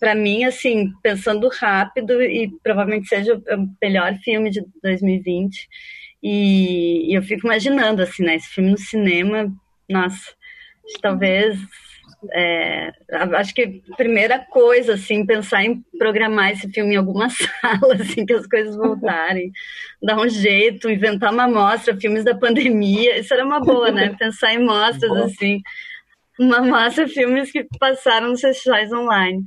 [0.00, 5.68] para mim, assim, pensando rápido, e provavelmente seja o melhor filme de 2020,
[6.28, 8.34] e, e, eu fico imaginando, assim, né?
[8.34, 9.46] Esse filme no cinema,
[9.88, 10.34] nossa,
[11.00, 11.56] talvez.
[12.32, 12.90] É,
[13.36, 18.26] acho que a primeira coisa, assim, pensar em programar esse filme em alguma sala, assim,
[18.26, 19.52] que as coisas voltarem,
[20.02, 24.12] dar um jeito, inventar uma mostra, filmes da pandemia, isso era uma boa, né?
[24.18, 25.60] Pensar em mostras, assim,
[26.40, 29.44] uma mostra, filmes que passaram nos festivais online.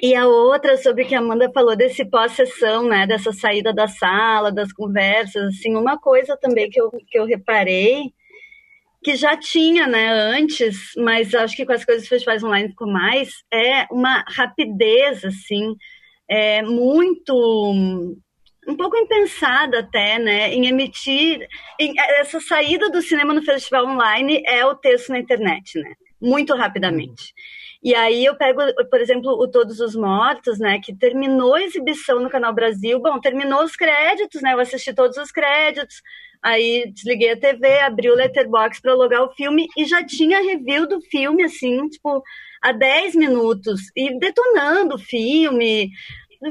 [0.00, 3.86] E a outra sobre o que a Amanda falou desse pós-sessão, né, dessa saída da
[3.88, 8.12] sala, das conversas, assim, uma coisa também que eu, que eu reparei,
[9.02, 12.88] que já tinha, né, antes, mas acho que com as coisas dos festivais online ficou
[12.88, 15.74] mais, é uma rapidez, assim,
[16.28, 17.34] é muito
[18.66, 21.46] um pouco impensada até, né, em emitir
[21.78, 26.54] em, essa saída do cinema no festival online é o texto na internet, né, muito
[26.54, 27.34] rapidamente.
[27.82, 32.20] E aí eu pego, por exemplo, o Todos os Mortos, né, que terminou a exibição
[32.20, 33.00] no Canal Brasil.
[33.00, 34.52] Bom, terminou os créditos, né?
[34.52, 36.00] Eu assisti todos os créditos.
[36.40, 40.88] Aí desliguei a TV, abri o Letterbox para logar o filme e já tinha review
[40.88, 42.22] do filme assim, tipo,
[42.60, 45.88] há 10 minutos e detonando o filme,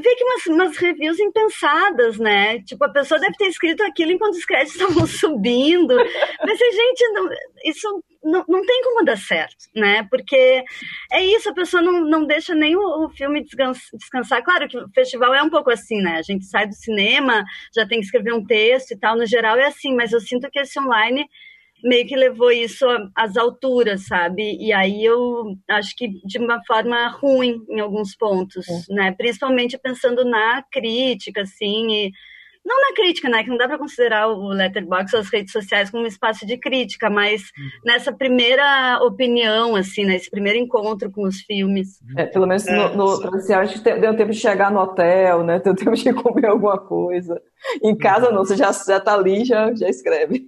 [0.00, 2.62] vi que umas, umas reviews impensadas, né?
[2.62, 5.94] Tipo, a pessoa deve ter escrito aquilo enquanto os créditos estavam subindo.
[5.94, 7.28] Mas, gente, não,
[7.64, 10.06] isso não, não tem como dar certo, né?
[10.10, 10.64] Porque
[11.10, 14.42] é isso, a pessoa não, não deixa nem o, o filme descansar.
[14.44, 16.16] Claro que o festival é um pouco assim, né?
[16.16, 19.16] A gente sai do cinema, já tem que escrever um texto e tal.
[19.16, 21.26] No geral é assim, mas eu sinto que esse online
[21.82, 24.56] meio que levou isso às alturas, sabe?
[24.60, 28.94] E aí eu acho que de uma forma ruim em alguns pontos, é.
[28.94, 29.12] né?
[29.12, 32.12] Principalmente pensando na crítica, assim, e
[32.64, 33.42] não na crítica, né?
[33.42, 37.10] Que não dá para considerar o Letterboxd, as redes sociais como um espaço de crítica,
[37.10, 37.68] mas uhum.
[37.84, 41.98] nessa primeira opinião, assim, nesse primeiro encontro com os filmes.
[42.16, 45.44] É, pelo menos é, no, no presencial a gente deu tempo de chegar no hotel,
[45.44, 45.60] né?
[45.60, 47.40] Deu tempo de comer alguma coisa.
[47.82, 50.46] Em casa não, você já, já tá ali, já, já escreve.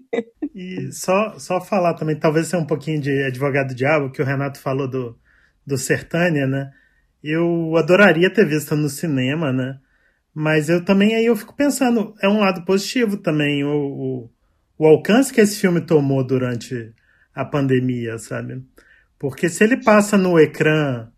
[0.54, 4.24] E só, só falar também, talvez ser um pouquinho de advogado do diabo, que o
[4.24, 5.18] Renato falou do,
[5.66, 6.70] do Sertânia, né?
[7.22, 9.78] Eu adoraria ter visto no cinema, né?
[10.34, 14.30] Mas eu também aí eu fico pensando, é um lado positivo também o, o,
[14.76, 16.92] o alcance que esse filme tomou durante
[17.32, 18.62] a pandemia, sabe?
[19.18, 21.08] Porque se ele passa no ecrã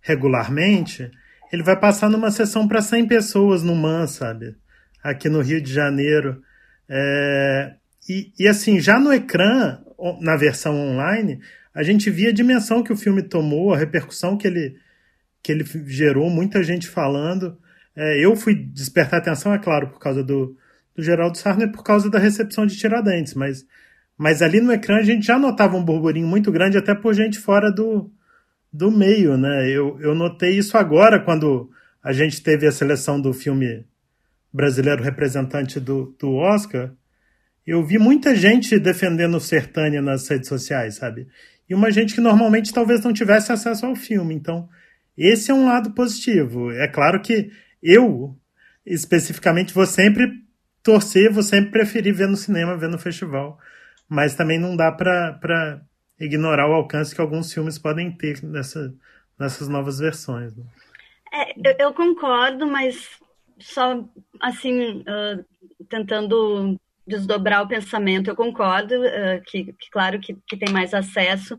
[0.00, 1.10] regularmente,
[1.52, 4.56] ele vai passar numa sessão para 100 pessoas no MAN, sabe?
[5.02, 6.42] Aqui no Rio de Janeiro.
[6.88, 7.74] É...
[8.08, 9.80] E, e assim, já no ecrã,
[10.20, 11.40] na versão online,
[11.74, 14.76] a gente via a dimensão que o filme tomou, a repercussão que ele,
[15.42, 17.58] que ele gerou, muita gente falando.
[18.00, 20.56] É, eu fui despertar atenção, é claro, por causa do,
[20.96, 23.66] do Geraldo Sarner, por causa da recepção de Tiradentes, mas,
[24.16, 27.38] mas ali no ecrã a gente já notava um burburinho muito grande, até por gente
[27.38, 28.10] fora do,
[28.72, 29.68] do meio, né?
[29.68, 31.70] Eu, eu notei isso agora, quando
[32.02, 33.84] a gente teve a seleção do filme
[34.50, 36.94] brasileiro representante do, do Oscar,
[37.66, 41.28] eu vi muita gente defendendo o Sertânia nas redes sociais, sabe?
[41.68, 44.34] E uma gente que normalmente talvez não tivesse acesso ao filme.
[44.34, 44.66] Então,
[45.18, 46.72] esse é um lado positivo.
[46.72, 47.50] É claro que
[47.82, 48.36] eu,
[48.84, 50.30] especificamente, vou sempre
[50.82, 53.58] torcer, vou sempre preferir ver no cinema, ver no festival.
[54.08, 55.80] Mas também não dá para
[56.18, 58.92] ignorar o alcance que alguns filmes podem ter nessa,
[59.38, 60.54] nessas novas versões.
[60.54, 60.64] Né?
[61.32, 63.08] É, eu, eu, concordo, mas
[63.58, 64.04] só
[64.40, 65.44] assim, uh,
[65.88, 71.56] tentando desdobrar o pensamento, eu concordo uh, que, que, claro, que, que tem mais acesso.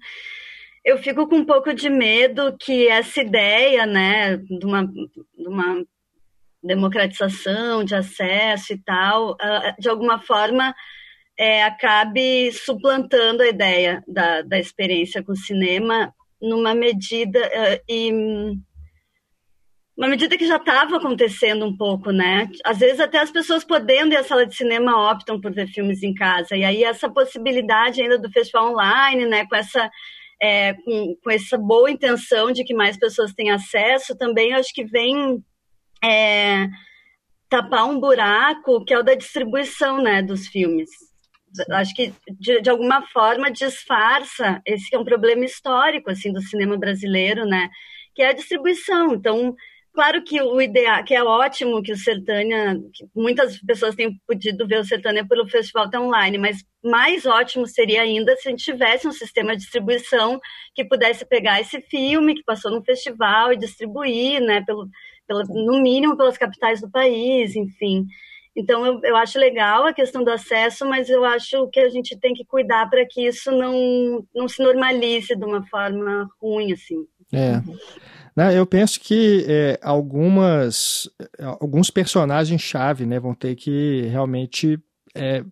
[0.83, 5.85] Eu fico com um pouco de medo que essa ideia, né, de uma, de uma
[6.63, 10.73] democratização de acesso e tal, ah, de alguma forma
[11.37, 18.11] é, acabe suplantando a ideia da, da experiência com o cinema numa medida uh, e
[19.97, 22.49] uma medida que já estava acontecendo um pouco, né?
[22.63, 26.01] Às vezes até as pessoas podendo ir à sala de cinema optam por ver filmes
[26.01, 26.55] em casa.
[26.55, 29.45] E aí essa possibilidade ainda do festival online, né?
[29.45, 29.91] Com essa
[30.41, 34.83] é, com, com, essa boa intenção de que mais pessoas tenham acesso, também acho que
[34.83, 35.43] vem
[36.03, 36.67] é,
[37.49, 40.89] tapar um buraco que é o da distribuição né, dos filmes.
[41.71, 46.41] Acho que, de, de, alguma forma, disfarça esse que é um problema histórico assim do
[46.41, 47.69] cinema brasileiro, né?
[48.15, 49.13] Que é a distribuição.
[49.13, 49.53] Então,
[49.93, 54.65] Claro que o ideal, que é ótimo que o Sertânia, que muitas pessoas têm podido
[54.65, 58.63] ver o Sertânia pelo festival tá online, mas mais ótimo seria ainda se a gente
[58.63, 60.39] tivesse um sistema de distribuição
[60.73, 64.87] que pudesse pegar esse filme que passou no festival e distribuir, né, pelo,
[65.31, 68.05] pelo, no mínimo pelas capitais do país, enfim.
[68.55, 72.17] Então, eu, eu acho legal a questão do acesso, mas eu acho que a gente
[72.19, 77.05] tem que cuidar para que isso não, não se normalize de uma forma ruim, assim.
[77.31, 77.61] É.
[78.35, 81.09] Né, eu penso que é, algumas,
[81.59, 84.77] alguns personagens-chave né, vão ter que realmente
[85.15, 85.43] é,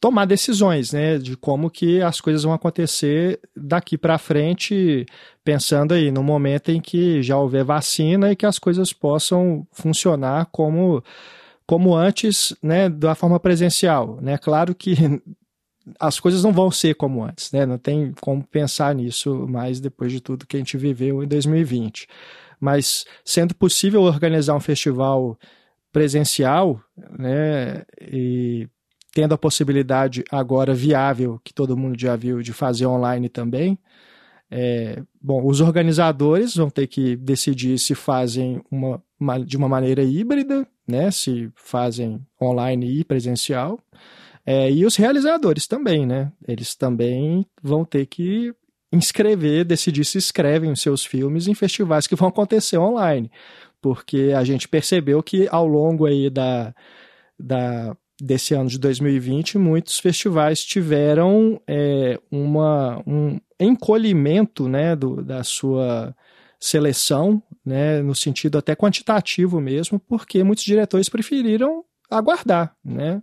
[0.00, 5.04] tomar decisões né, de como que as coisas vão acontecer daqui para frente,
[5.44, 10.46] pensando aí no momento em que já houver vacina e que as coisas possam funcionar
[10.46, 11.02] como
[11.66, 14.36] como antes, né, da forma presencial, né?
[14.36, 14.92] Claro que
[16.00, 17.64] as coisas não vão ser como antes, né?
[17.64, 22.08] Não tem como pensar nisso mais depois de tudo que a gente viveu em 2020.
[22.58, 25.38] Mas sendo possível organizar um festival
[25.92, 26.80] presencial,
[27.16, 28.68] né, e
[29.12, 33.78] tendo a possibilidade agora viável que todo mundo já viu de fazer online também,
[34.50, 40.02] é, bom, os organizadores vão ter que decidir se fazem uma, uma, de uma maneira
[40.02, 43.78] híbrida, né, se fazem online e presencial.
[44.44, 46.32] É, e os realizadores também, né?
[46.48, 48.52] Eles também vão ter que
[48.92, 53.30] inscrever, decidir se escrevem os seus filmes em festivais que vão acontecer online.
[53.80, 56.74] Porque a gente percebeu que ao longo aí da,
[57.38, 65.42] da, desse ano de 2020, muitos festivais tiveram é, uma, um encolhimento né, do, da
[65.42, 66.14] sua
[66.58, 73.22] seleção, né, no sentido até quantitativo mesmo, porque muitos diretores preferiram aguardar, né?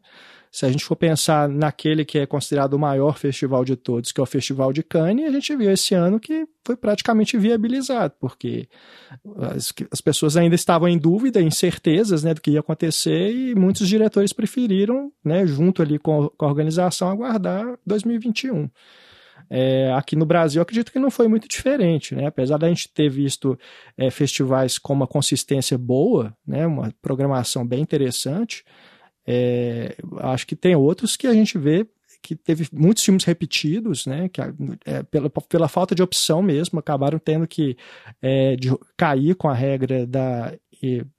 [0.57, 4.19] Se a gente for pensar naquele que é considerado o maior festival de todos, que
[4.19, 8.67] é o Festival de Cannes, a gente viu esse ano que foi praticamente viabilizado, porque
[9.39, 13.87] as, as pessoas ainda estavam em dúvida, incertezas né, do que ia acontecer, e muitos
[13.87, 18.67] diretores preferiram, né, junto ali com, com a organização, aguardar 2021.
[19.51, 22.25] É, aqui no Brasil, acredito que não foi muito diferente, né?
[22.25, 23.57] Apesar da gente ter visto
[23.95, 26.65] é, festivais com uma consistência boa, né?
[26.65, 28.65] Uma programação bem interessante,
[29.27, 31.85] é, acho que tem outros que a gente vê
[32.21, 34.41] que teve muitos filmes repetidos, né, que
[34.85, 37.77] é, pela, pela falta de opção mesmo, acabaram tendo que
[38.21, 40.53] é, de, cair com a regra da,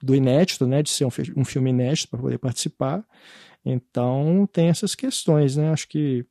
[0.01, 3.03] do inédito, né, de ser um, um filme inédito para poder participar.
[3.63, 6.25] Então tem essas questões, né, acho que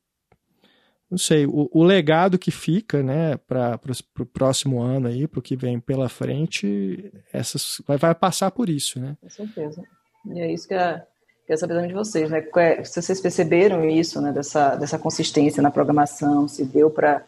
[1.09, 3.79] não sei, o, o legado que fica, né, para
[4.19, 8.69] o próximo ano aí, para o que vem pela frente, essas vai, vai passar por
[8.69, 9.17] isso, né?
[9.19, 9.81] Com certeza.
[10.27, 11.03] E é isso que a
[11.49, 12.47] Quero saber também de vocês, né?
[12.57, 14.31] É, se vocês perceberam isso, né?
[14.31, 17.25] Dessa, dessa consistência na programação, se deu para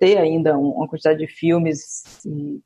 [0.00, 2.60] ter ainda uma quantidade de filmes, e,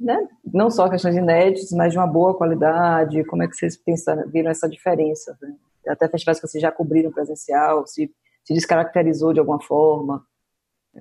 [0.00, 0.18] né?
[0.52, 3.24] Não só questões inéditas, mas de uma boa qualidade.
[3.26, 5.38] Como é que vocês pensaram, viram essa diferença?
[5.40, 5.54] Né?
[5.86, 8.12] Até festivais que vocês já cobriram presencial, se,
[8.44, 10.26] se descaracterizou de alguma forma?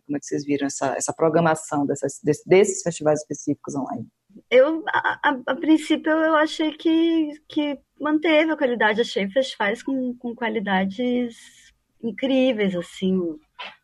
[0.05, 4.07] Como é que vocês viram essa, essa programação dessas, desses festivais específicos online?
[4.49, 10.15] Eu, a, a, a, princípio, eu achei que, que manteve a qualidade, achei festivais com,
[10.15, 11.73] com qualidades
[12.03, 13.19] incríveis, assim.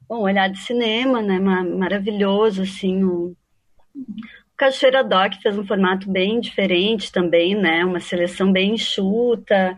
[0.08, 3.04] Bom, olhar de cinema, né, maravilhoso, assim.
[3.04, 3.36] O,
[3.96, 9.78] o Cachoeira Doc fez um formato bem diferente também, né, uma seleção bem enxuta.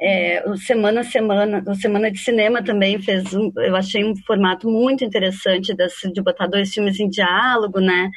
[0.00, 4.66] É, o Semana Semana, o Semana de Cinema também fez, um, eu achei um formato
[4.66, 8.10] muito interessante desse, de botar dois filmes em diálogo, né?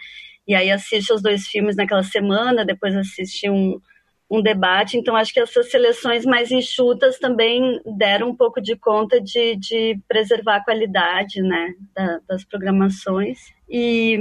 [0.48, 3.80] E aí assiste os dois filmes naquela semana, depois assiste um,
[4.30, 4.98] um debate.
[4.98, 10.00] Então, acho que essas seleções mais enxutas também deram um pouco de conta de, de
[10.08, 13.39] preservar a qualidade né, da, das programações.
[13.70, 14.18] E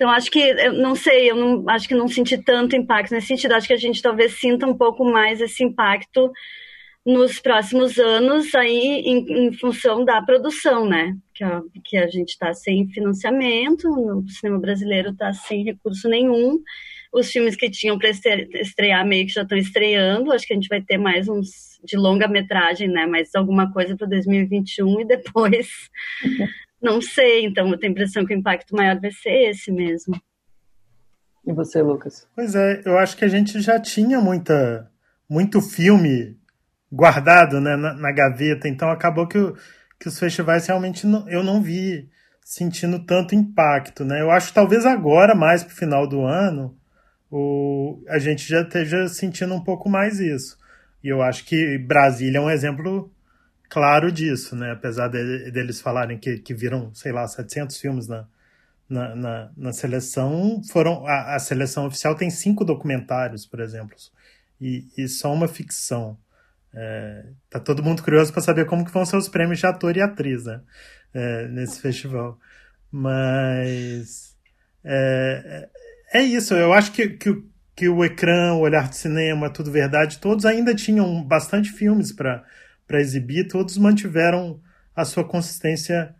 [0.00, 3.26] então acho que eu não sei, eu não acho que não senti tanto impacto nesse
[3.26, 3.52] sentido.
[3.52, 6.32] Acho que a gente talvez sinta um pouco mais esse impacto
[7.04, 11.14] nos próximos anos aí em, em função da produção, né?
[11.40, 16.58] Que a, que a gente está sem financiamento, o cinema brasileiro está sem recurso nenhum
[17.10, 20.32] os filmes que tinham para estrear meio que já estão estreando.
[20.32, 23.06] Acho que a gente vai ter mais uns de longa metragem, né?
[23.06, 25.88] Mais alguma coisa para 2021 e depois
[26.80, 27.46] não sei.
[27.46, 30.20] Então eu tenho a impressão que o impacto maior vai ser esse mesmo.
[31.46, 32.28] E você, Lucas?
[32.36, 34.90] Pois é, eu acho que a gente já tinha muita,
[35.26, 36.36] muito filme
[36.92, 39.38] guardado né, na, na gaveta, então acabou que,
[40.00, 42.08] que os festivais realmente não, eu não vi
[42.42, 44.04] sentindo tanto impacto.
[44.04, 44.22] Né?
[44.22, 46.74] Eu acho que talvez agora, mais para o final do ano,
[47.30, 50.58] o, a gente já esteja sentindo um pouco mais isso.
[51.04, 53.12] E eu acho que Brasília é um exemplo
[53.68, 54.72] claro disso, né?
[54.72, 58.26] Apesar de, deles falarem que, que viram, sei lá, 700 filmes na,
[58.88, 63.96] na, na, na seleção, foram a, a, seleção oficial tem cinco documentários, por exemplo,
[64.60, 66.18] e, e só uma ficção.
[66.74, 69.96] É, tá todo mundo curioso para saber como que vão ser os prêmios de ator
[69.96, 70.60] e atriz, né?
[71.12, 72.38] É, nesse festival.
[72.92, 74.36] Mas
[74.84, 75.68] é,
[76.12, 77.42] é, é isso, eu acho que, que,
[77.76, 82.44] que o ecrã, o olhar de cinema, tudo verdade, todos ainda tinham bastante filmes para
[82.92, 84.60] exibir, todos mantiveram
[84.94, 86.14] a sua consistência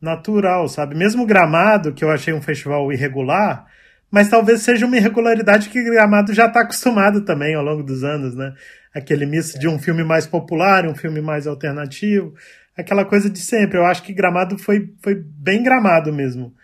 [0.00, 0.94] natural, sabe?
[0.94, 3.66] Mesmo Gramado, que eu achei um festival irregular,
[4.14, 8.32] mas talvez seja uma irregularidade que Gramado já está acostumado também ao longo dos anos,
[8.36, 8.54] né?
[8.94, 12.32] Aquele misto de um filme mais popular, um filme mais alternativo,
[12.76, 13.76] aquela coisa de sempre.
[13.76, 16.54] Eu acho que Gramado foi, foi bem Gramado mesmo.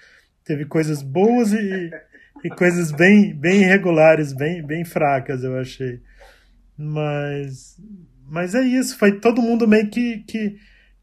[0.45, 1.91] Teve coisas boas e,
[2.45, 5.99] e coisas bem, bem irregulares, bem, bem fracas, eu achei.
[6.79, 7.77] Mas,
[8.29, 10.57] mas é isso, foi todo mundo meio que, que,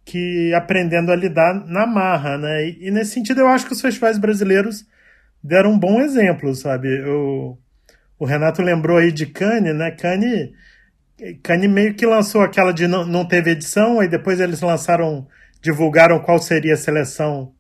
[0.06, 2.70] que aprendendo a lidar na marra, né?
[2.70, 4.86] E, e, nesse sentido eu acho que os festivais brasileiros
[5.44, 6.88] deram um bom exemplo, sabe?
[8.20, 9.92] O, Renato lembrou aí de Cannes, né?
[9.92, 10.52] Cannes,
[11.44, 15.28] Cannes meio que lançou aquela de não, não teve edição, aí depois eles lançaram,
[15.62, 17.54] divulgaram qual seria a seleção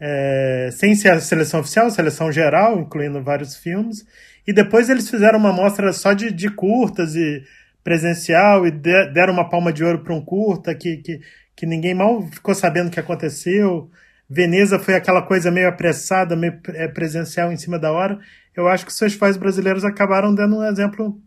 [0.00, 4.04] é, sem ser a seleção oficial, a seleção geral, incluindo vários filmes.
[4.46, 7.42] E depois eles fizeram uma mostra só de, de curtas e
[7.84, 11.20] presencial e de, deram uma palma de ouro para um curta que, que,
[11.54, 13.90] que ninguém mal ficou sabendo o que aconteceu.
[14.32, 18.16] Veneza foi aquela coisa meio apressada, meio é, presencial em cima da hora.
[18.56, 21.20] Eu acho que os festivais brasileiros acabaram dando um exemplo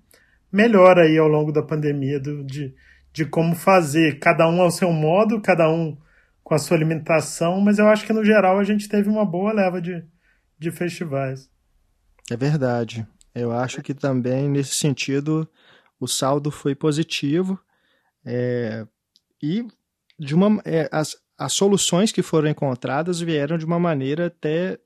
[0.49, 2.73] melhor aí ao longo da pandemia do, de,
[3.11, 5.97] de como fazer, cada um ao seu modo, cada um
[6.41, 9.51] com a sua limitação, mas eu acho que no geral a gente teve uma boa
[9.51, 10.01] leva de,
[10.57, 11.49] de festivais.
[12.31, 13.05] É verdade.
[13.35, 15.45] Eu acho que também nesse sentido
[15.99, 17.59] o saldo foi positivo
[18.25, 18.85] é,
[19.41, 19.65] e
[20.17, 24.77] de uma é, as, as soluções que foram encontradas vieram de uma maneira até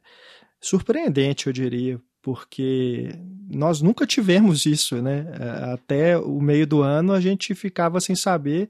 [0.60, 3.10] surpreendente, eu diria, porque
[3.50, 5.26] nós nunca tivemos isso, né?
[5.74, 8.70] Até o meio do ano a gente ficava sem saber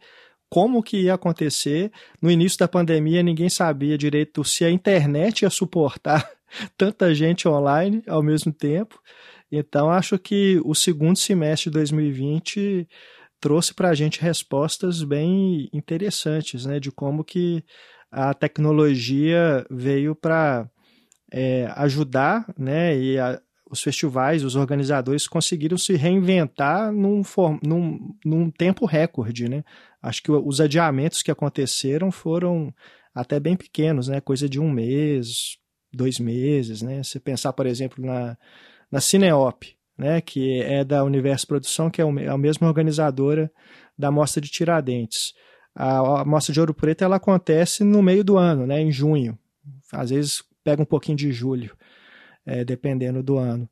[0.49, 1.91] como que ia acontecer.
[2.21, 6.29] No início da pandemia, ninguém sabia direito se a internet ia suportar
[6.77, 9.01] tanta gente online ao mesmo tempo.
[9.51, 12.87] Então, acho que o segundo semestre de 2020
[13.39, 17.63] trouxe para a gente respostas bem interessantes, né, de como que
[18.11, 20.69] a tecnologia veio para
[21.31, 27.21] é, ajudar, né, e a, os festivais, os organizadores conseguiram se reinventar num,
[27.61, 29.63] num, num tempo recorde, né?
[30.01, 32.73] Acho que os adiamentos que aconteceram foram
[33.13, 34.21] até bem pequenos, né?
[34.21, 35.57] Coisa de um mês,
[35.91, 37.03] dois meses, né?
[37.03, 38.37] Se pensar, por exemplo, na,
[38.91, 40.21] na Cineop, né?
[40.21, 43.51] Que é da Universo Produção, que é, é a mesma organizadora
[43.97, 45.33] da Mostra de Tiradentes.
[45.75, 48.79] A, Mostra de Ouro Preto ela acontece no meio do ano, né?
[48.81, 49.37] Em junho.
[49.91, 51.75] Às vezes pega um pouquinho de julho
[52.45, 53.69] é, dependendo do ano.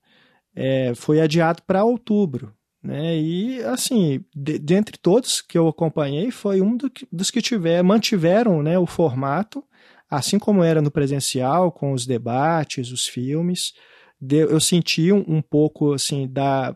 [0.55, 2.53] É, foi adiado para outubro.
[2.83, 3.17] Né?
[3.17, 8.61] E, assim, de, dentre todos que eu acompanhei, foi um do dos que tiver, mantiveram
[8.61, 9.63] né, o formato,
[10.09, 13.73] assim como era no presencial, com os debates, os filmes.
[14.19, 16.75] De, eu senti um, um pouco assim da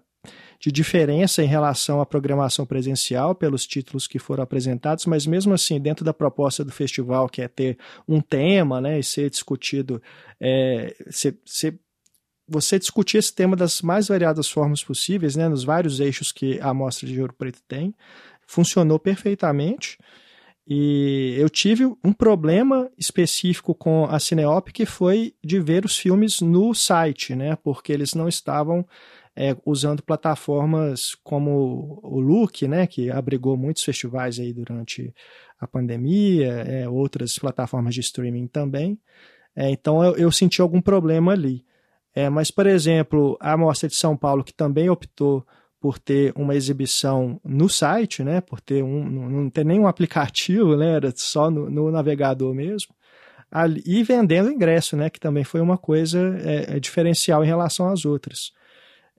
[0.59, 5.79] de diferença em relação à programação presencial pelos títulos que foram apresentados, mas mesmo assim,
[5.79, 10.01] dentro da proposta do festival, que é ter um tema né, e ser discutido,
[10.39, 11.79] é, ser, ser
[12.45, 16.69] você discutir esse tema das mais variadas formas possíveis, né, nos vários eixos que a
[16.69, 17.95] amostra de ouro preto tem,
[18.45, 19.97] funcionou perfeitamente.
[20.71, 26.41] E eu tive um problema específico com a Cineop, que foi de ver os filmes
[26.41, 28.85] no site, né, porque eles não estavam
[29.35, 35.11] é, usando plataformas como o Look, né, que abrigou muitos festivais aí durante
[35.59, 38.99] a pandemia, é, outras plataformas de streaming também.
[39.55, 41.65] É, então eu, eu senti algum problema ali.
[42.13, 45.43] É, mas, por exemplo, a Mostra de São Paulo, que também optou
[45.79, 50.95] por ter uma exibição no site, né, por ter um, não ter nenhum aplicativo, né,
[50.95, 52.93] era só no, no navegador mesmo,
[53.49, 57.87] ali, e vendendo ingresso, né, que também foi uma coisa é, é diferencial em relação
[57.89, 58.51] às outras.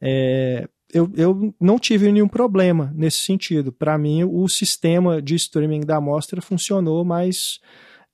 [0.01, 3.73] É, eu, eu não tive nenhum problema nesse sentido.
[3.73, 7.61] Para mim, o sistema de streaming da mostra funcionou mais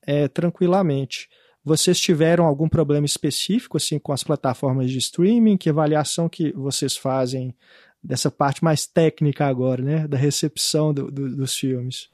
[0.07, 1.29] é, tranquilamente.
[1.65, 5.57] vocês tiveram algum problema específico assim com as plataformas de streaming?
[5.57, 7.55] Que avaliação que vocês fazem
[8.07, 12.09] dessa parte mais técnica agora, né, da recepção do, do, dos filmes?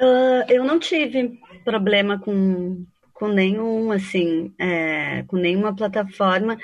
[0.00, 6.58] Uh, eu não tive problema com, com nenhum, assim, é, com nenhuma plataforma.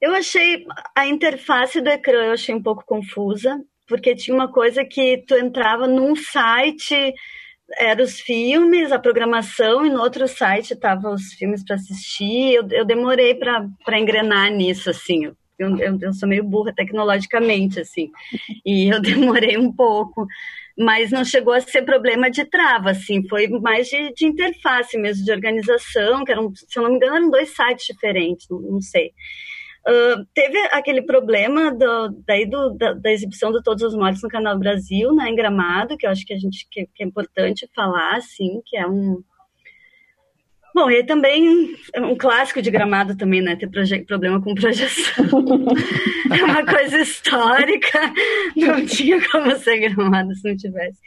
[0.00, 4.84] Eu achei a interface do ecrã eu achei um pouco confusa, porque tinha uma coisa
[4.84, 7.14] que tu entrava num site
[7.78, 12.54] eram os filmes, a programação, e no outro site estavam os filmes para assistir.
[12.54, 15.26] Eu, eu demorei para engrenar nisso, assim.
[15.26, 18.10] Eu, eu, eu, sou meio burra tecnologicamente, assim.
[18.64, 20.26] E eu demorei um pouco.
[20.78, 23.26] Mas não chegou a ser problema de trava, assim.
[23.28, 27.16] Foi mais de, de interface mesmo, de organização, que eram, se eu não me engano,
[27.16, 29.12] eram dois sites diferentes, não, não sei.
[29.86, 34.28] Uh, teve aquele problema do, daí do, da, da, exibição de Todos os Mortos no
[34.28, 37.68] Canal Brasil, né, em Gramado, que eu acho que a gente que, que é importante
[37.74, 39.22] falar, assim, que é um
[40.74, 43.68] Bom, e também é um clássico de Gramado também, né, ter
[44.06, 45.26] problema com projeção.
[46.30, 47.98] é uma coisa histórica,
[48.56, 50.98] não tinha como ser Gramado se não tivesse.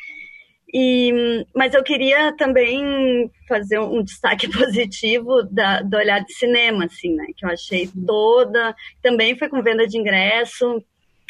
[0.74, 7.14] E, mas eu queria também fazer um, destaque positivo da, do olhar de cinema, assim,
[7.14, 7.28] né?
[7.38, 8.76] Que eu achei toda.
[9.02, 10.84] Também foi com venda de ingresso,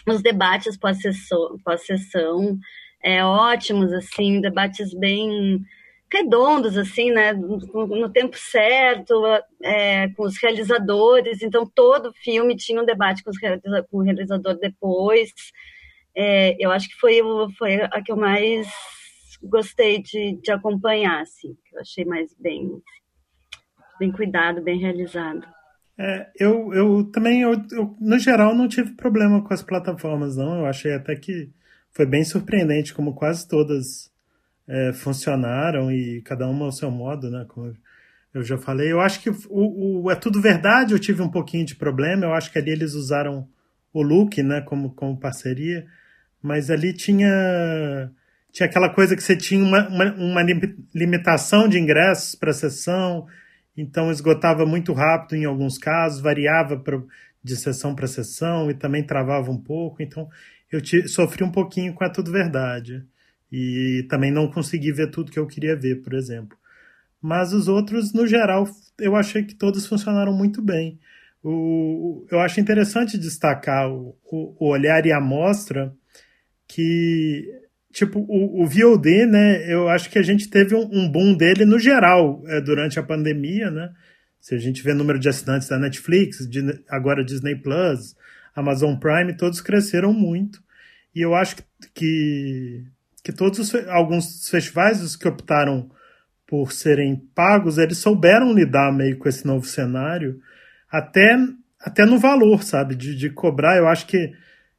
[0.08, 2.58] os debates pós-sessão, pós-sessão
[3.04, 5.60] é, ótimos, assim, debates bem
[6.14, 7.34] redondos, assim, né?
[7.34, 9.24] No, tempo certo,
[9.64, 11.42] é, com os realizadores.
[11.42, 13.38] Então, todo filme tinha um debate com, os,
[13.90, 15.32] com o realizador depois.
[16.16, 17.20] É, eu acho que foi,
[17.58, 18.68] foi a que eu mais
[19.42, 22.70] gostei de, de acompanhar, assim, que eu achei mais bem,
[24.00, 25.46] bem cuidado, bem realizado.
[25.98, 30.60] É, eu, eu também, eu, eu, no geral, não tive problema com as plataformas, não.
[30.60, 31.52] Eu achei até que
[31.92, 34.13] foi bem surpreendente como quase todas
[34.68, 37.46] é, funcionaram e cada uma ao seu modo, né?
[37.48, 37.74] Como
[38.34, 38.92] eu já falei.
[38.92, 42.26] Eu acho que o, o, É Tudo Verdade eu tive um pouquinho de problema.
[42.26, 43.48] Eu acho que ali eles usaram
[43.94, 45.86] o look, né, como, como parceria,
[46.42, 48.12] mas ali tinha
[48.52, 50.42] tinha aquela coisa que você tinha uma, uma, uma
[50.94, 53.26] limitação de ingressos para sessão,
[53.76, 56.82] então esgotava muito rápido em alguns casos, variava
[57.44, 60.04] de sessão para sessão e também travava um pouco.
[60.04, 60.30] Então
[60.72, 63.04] eu sofri um pouquinho com a Tudo Verdade.
[63.56, 66.58] E também não consegui ver tudo que eu queria ver, por exemplo.
[67.22, 68.68] Mas os outros, no geral,
[69.00, 71.00] eu achei que todos funcionaram muito bem.
[71.44, 75.94] O, eu acho interessante destacar o, o olhar e a mostra
[76.68, 77.48] que
[77.92, 81.64] tipo, o, o VOD, né, eu acho que a gente teve um, um boom dele
[81.64, 83.94] no geral é, durante a pandemia, né?
[84.42, 88.16] Se a gente vê o número de assinantes da Netflix, de, agora Disney Plus,
[88.56, 90.62] Amazon Prime, todos cresceram muito.
[91.16, 92.86] E eu acho que, que
[93.32, 95.90] todos os, alguns festivais, os que optaram
[96.46, 100.40] por serem pagos, eles souberam lidar meio com esse novo cenário,
[100.92, 101.38] até,
[101.80, 102.96] até no valor, sabe?
[102.96, 103.78] De, de cobrar.
[103.78, 104.34] Eu acho que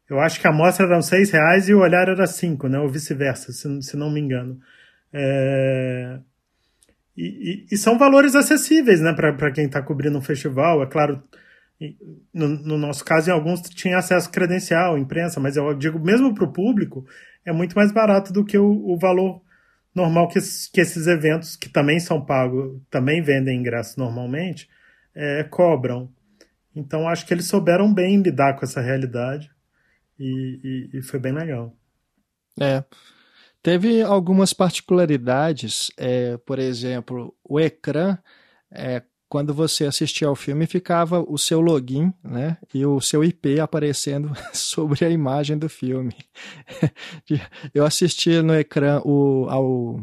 [0.09, 2.79] eu acho que a amostra era seis reais e o olhar era cinco, né?
[2.79, 4.61] Ou vice-versa, se, se não me engano.
[5.13, 6.19] É...
[7.17, 9.15] E, e, e, são valores acessíveis, né?
[9.15, 10.83] Para quem está cobrindo um festival.
[10.83, 11.23] É claro,
[12.33, 16.45] no, no, nosso caso, em alguns tinha acesso credencial, imprensa, mas eu digo, mesmo para
[16.45, 17.07] o público,
[17.45, 19.43] é muito mais barato do que o, o valor
[19.95, 20.39] normal que,
[20.73, 24.69] que, esses eventos, que também são pagos, também vendem ingressos normalmente,
[25.15, 26.11] é, cobram.
[26.75, 29.51] Então, acho que eles souberam bem lidar com essa realidade
[30.19, 31.77] e, e, e foi bem legal.
[32.61, 32.85] É.
[33.63, 38.19] Teve algumas particularidades, é, por exemplo, o ecrã,
[38.71, 39.03] é,
[39.35, 44.33] quando você assistia ao filme, ficava o seu login né, e o seu IP aparecendo
[44.55, 46.15] sobre a imagem do filme.
[47.75, 50.01] Eu assisti no ecrã o, ao,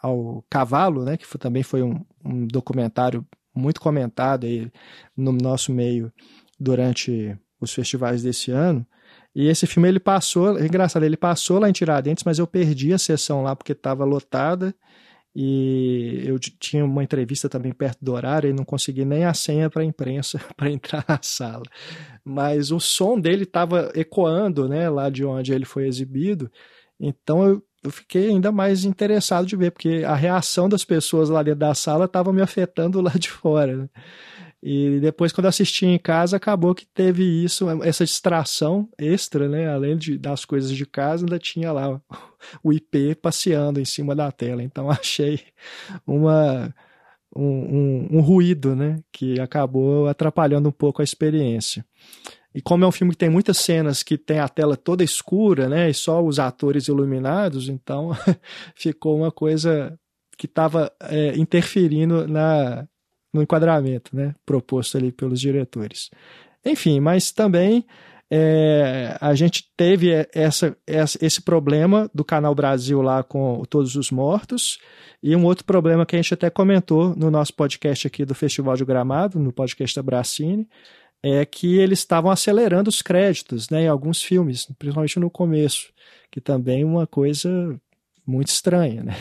[0.00, 3.22] ao Cavalo, né, que foi, também foi um, um documentário
[3.54, 4.72] muito comentado aí
[5.14, 6.10] no nosso meio
[6.58, 8.86] durante os festivais desse ano.
[9.34, 12.94] E esse filme ele passou, é engraçado, ele passou lá em Tiradentes, mas eu perdi
[12.94, 14.74] a sessão lá porque estava lotada.
[15.34, 19.68] E eu tinha uma entrevista também perto do horário e não consegui nem a senha
[19.68, 21.64] para a imprensa para entrar na sala.
[22.24, 26.50] Mas o som dele estava ecoando, né, lá de onde ele foi exibido.
[27.00, 31.42] Então eu, eu fiquei ainda mais interessado de ver, porque a reação das pessoas lá
[31.42, 33.76] dentro da sala estava me afetando lá de fora.
[33.76, 33.88] Né?
[34.66, 39.68] E depois, quando assisti em casa, acabou que teve isso, essa distração extra, né?
[39.68, 42.00] Além de, das coisas de casa, ainda tinha lá
[42.64, 44.62] o IP passeando em cima da tela.
[44.62, 45.38] Então, achei
[46.06, 46.74] uma,
[47.36, 49.00] um, um, um ruído, né?
[49.12, 51.84] Que acabou atrapalhando um pouco a experiência.
[52.54, 55.68] E como é um filme que tem muitas cenas que tem a tela toda escura,
[55.68, 55.90] né?
[55.90, 58.12] E só os atores iluminados, então
[58.74, 59.94] ficou uma coisa
[60.38, 62.88] que estava é, interferindo na,
[63.34, 64.34] no enquadramento, né?
[64.46, 66.08] Proposto ali pelos diretores.
[66.64, 67.84] Enfim, mas também
[68.30, 74.10] é, a gente teve essa, essa, esse problema do Canal Brasil lá com Todos os
[74.10, 74.78] Mortos,
[75.22, 78.76] e um outro problema que a gente até comentou no nosso podcast aqui do Festival
[78.76, 80.68] de Gramado, no podcast da Bracine,
[81.22, 85.92] é que eles estavam acelerando os créditos né, em alguns filmes, principalmente no começo,
[86.30, 87.80] que também é uma coisa
[88.26, 89.02] muito estranha.
[89.02, 89.14] Né?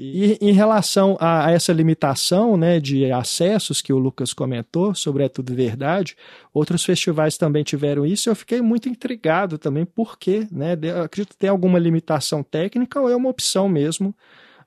[0.00, 5.24] E em relação a, a, essa limitação né, de acessos que o Lucas comentou, sobre
[5.24, 6.16] É Tudo Verdade,
[6.54, 10.46] outros festivais também tiveram isso e eu fiquei muito intrigado também por quê.
[10.52, 10.78] Né?
[10.80, 14.14] Eu acredito que tem alguma limitação técnica ou é uma opção mesmo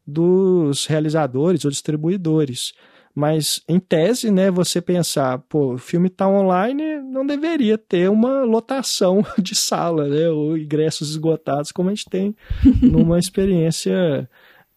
[0.06, 2.74] dos realizadores ou distribuidores.
[3.16, 8.44] Mas, em tese, né, você pensar, pô, o filme está online, não deveria ter uma
[8.44, 12.36] lotação de sala, né, ou ingressos esgotados, como a gente tem
[12.82, 14.30] numa experiência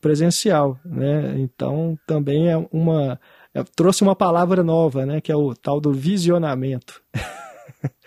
[0.05, 1.35] presencial, né?
[1.39, 3.19] Então também é uma
[3.55, 5.19] é, trouxe uma palavra nova, né?
[5.19, 7.01] Que é o tal do visionamento,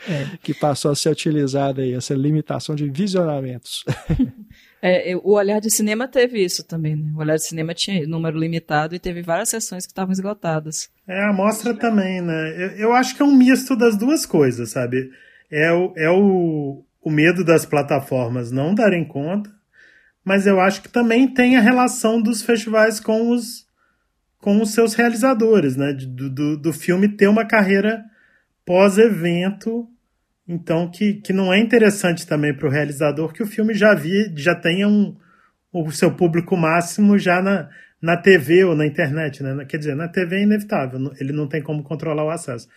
[0.08, 0.38] é.
[0.44, 3.84] que passou a ser utilizada aí essa limitação de visionamentos.
[4.80, 7.12] É, o Olhar de Cinema teve isso também, né?
[7.16, 10.88] O Olhar de Cinema tinha número limitado e teve várias sessões que estavam esgotadas.
[11.08, 12.54] É, a mostra também, né?
[12.56, 15.10] Eu, eu, acho que é um misto das duas coisas, sabe?
[15.52, 19.50] É o, é o, o medo das plataformas não darem conta
[20.28, 23.66] mas eu acho que também tem a relação dos festivais com os,
[24.40, 25.94] com os seus realizadores, né?
[25.94, 28.04] Do, do, do filme ter uma carreira
[28.66, 29.88] pós-evento,
[30.46, 34.34] então que, que não é interessante também para o realizador que o filme já vi,
[34.36, 35.16] já tenha um,
[35.72, 37.70] o seu público máximo já na,
[38.02, 39.64] na TV ou na internet, né?
[39.64, 42.68] Quer dizer, na TV é inevitável, ele não tem como controlar o acesso.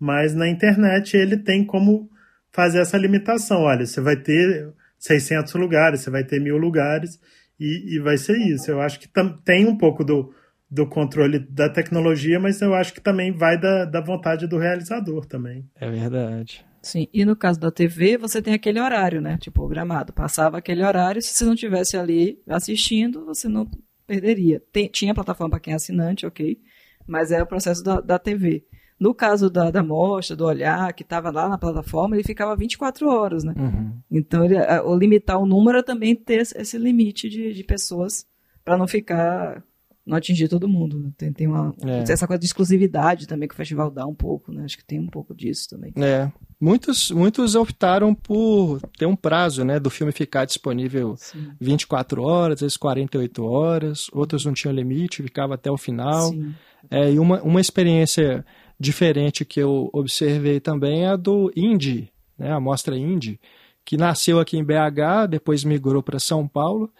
[0.00, 2.08] Mas na internet ele tem como
[2.50, 3.60] fazer essa limitação.
[3.60, 4.72] Olha, você vai ter
[5.04, 7.20] 600 lugares, você vai ter mil lugares
[7.60, 8.70] e, e vai ser isso.
[8.70, 9.08] Eu acho que
[9.44, 10.32] tem um pouco do,
[10.70, 15.26] do controle da tecnologia, mas eu acho que também vai da, da vontade do realizador
[15.26, 15.68] também.
[15.78, 16.64] É verdade.
[16.80, 19.36] Sim, e no caso da TV, você tem aquele horário, né?
[19.38, 20.12] Tipo, o gramado.
[20.12, 23.70] Passava aquele horário, se você não tivesse ali assistindo, você não
[24.06, 24.62] perderia.
[24.72, 26.58] Tem, tinha plataforma para quem é assinante, ok,
[27.06, 28.64] mas é o processo da, da TV.
[29.04, 33.06] No caso da, da mostra, do olhar, que estava lá na plataforma, ele ficava 24
[33.06, 33.52] horas, né?
[33.54, 33.98] Uhum.
[34.10, 38.26] Então, ele, a, o limitar o número é também ter esse limite de, de pessoas
[38.64, 39.62] para não ficar
[40.06, 40.98] não atingir todo mundo.
[40.98, 41.10] Né?
[41.18, 42.10] Tem, tem uma, é.
[42.10, 44.64] essa coisa de exclusividade também que o festival dá um pouco, né?
[44.64, 45.92] Acho que tem um pouco disso também.
[45.96, 46.32] É.
[46.58, 51.50] Muitos, muitos optaram por ter um prazo, né, do filme ficar disponível Sim.
[51.60, 54.06] 24 horas, às vezes 48 horas.
[54.14, 56.30] Outros não tinham limite, ficava até o final.
[56.30, 56.54] Sim.
[56.90, 58.44] É, e uma, uma experiência
[58.78, 63.40] diferente que eu observei também é do Indie, né, a mostra Indie,
[63.84, 66.90] que nasceu aqui em BH, depois migrou para São Paulo,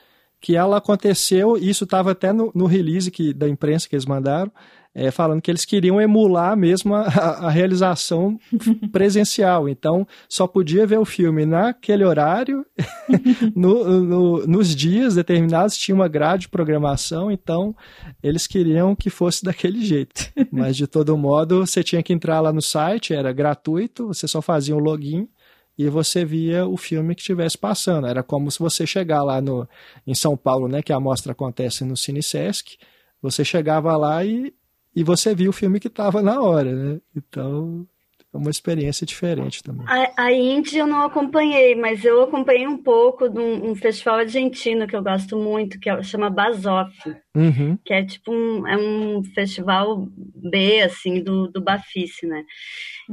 [0.40, 4.52] que ela aconteceu, isso estava até no, no, release que, da imprensa que eles mandaram,
[4.94, 8.38] é, falando que eles queriam emular mesmo a, a, realização
[8.92, 9.68] presencial.
[9.68, 12.64] Então, só podia ver o filme naquele horário,
[13.56, 17.74] no, no, nos dias determinados, tinha uma grade de programação, então
[18.22, 20.30] eles queriam que fosse daquele jeito.
[20.52, 24.40] Mas, de todo modo, você tinha que entrar lá no site, era gratuito, você só
[24.40, 25.28] fazia um login
[25.76, 28.06] e você via o filme que estivesse passando.
[28.06, 29.68] Era como se você chegar lá no,
[30.06, 32.76] em São Paulo, né, que a mostra acontece no Cine Sesc,
[33.20, 34.54] você chegava lá e
[34.94, 37.00] e você viu o filme que estava na hora, né?
[37.16, 37.86] Então,
[38.34, 39.86] é uma experiência diferente também.
[39.88, 44.16] A, a Indy eu não acompanhei, mas eu acompanhei um pouco de um, um festival
[44.16, 46.92] argentino que eu gosto muito, que é, chama Basof,
[47.36, 47.78] uhum.
[47.84, 52.42] que é tipo um, é um festival B, assim, do, do Bafice, né?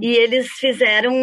[0.01, 1.13] E eles fizeram,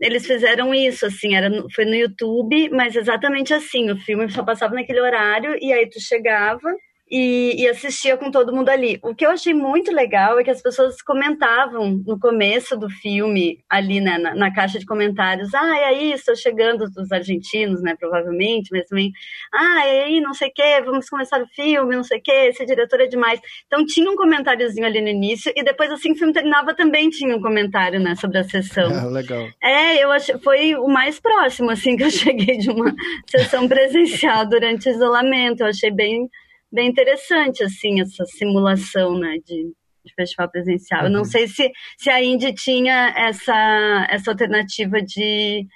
[0.00, 4.74] eles fizeram isso, assim, era, foi no YouTube, mas exatamente assim, o filme só passava
[4.74, 6.72] naquele horário, e aí tu chegava
[7.10, 8.98] e, e, assistia com todo mundo ali.
[9.02, 13.58] O que eu achei muito legal é que as pessoas comentavam no começo do filme,
[13.68, 17.94] ali né, na, na, caixa de comentários, ah, e aí, estou chegando dos argentinos, né,
[17.98, 19.10] provavelmente, mas também,
[19.52, 22.48] ah, e aí, não sei o quê, vamos começar o filme, não sei o quê,
[22.50, 23.40] esse diretor é demais.
[23.66, 27.34] Então tinha um comentáriozinho ali no início, e depois, assim, o filme terminava, também tinha
[27.34, 28.90] um comentário, né, sobre a sessão.
[28.94, 29.48] Ah, legal.
[29.62, 32.94] É, eu achei, foi o mais próximo, assim, que eu cheguei de uma
[33.26, 36.28] sessão presencial durante o isolamento, eu achei bem
[36.70, 39.72] bem interessante, assim, essa simulação, né, de,
[40.04, 41.00] de festival presencial.
[41.00, 41.06] Uhum.
[41.06, 41.24] Eu não uhum.
[41.24, 45.66] sei se, se a Indy tinha essa, essa alternativa de,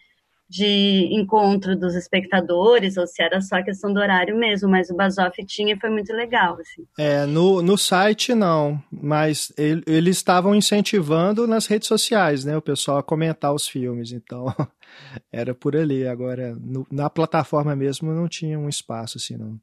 [0.48, 4.94] de encontro dos espectadores, ou se era só a questão do horário mesmo, mas o
[4.94, 6.58] Basoff tinha e foi muito legal.
[6.60, 6.84] Assim.
[6.98, 12.62] É, no, no site não, mas ele, eles estavam incentivando nas redes sociais, né, o
[12.62, 14.46] pessoal a comentar os filmes, então
[15.32, 16.06] era por ali.
[16.06, 19.58] Agora, no, na plataforma mesmo não tinha um espaço assim, não.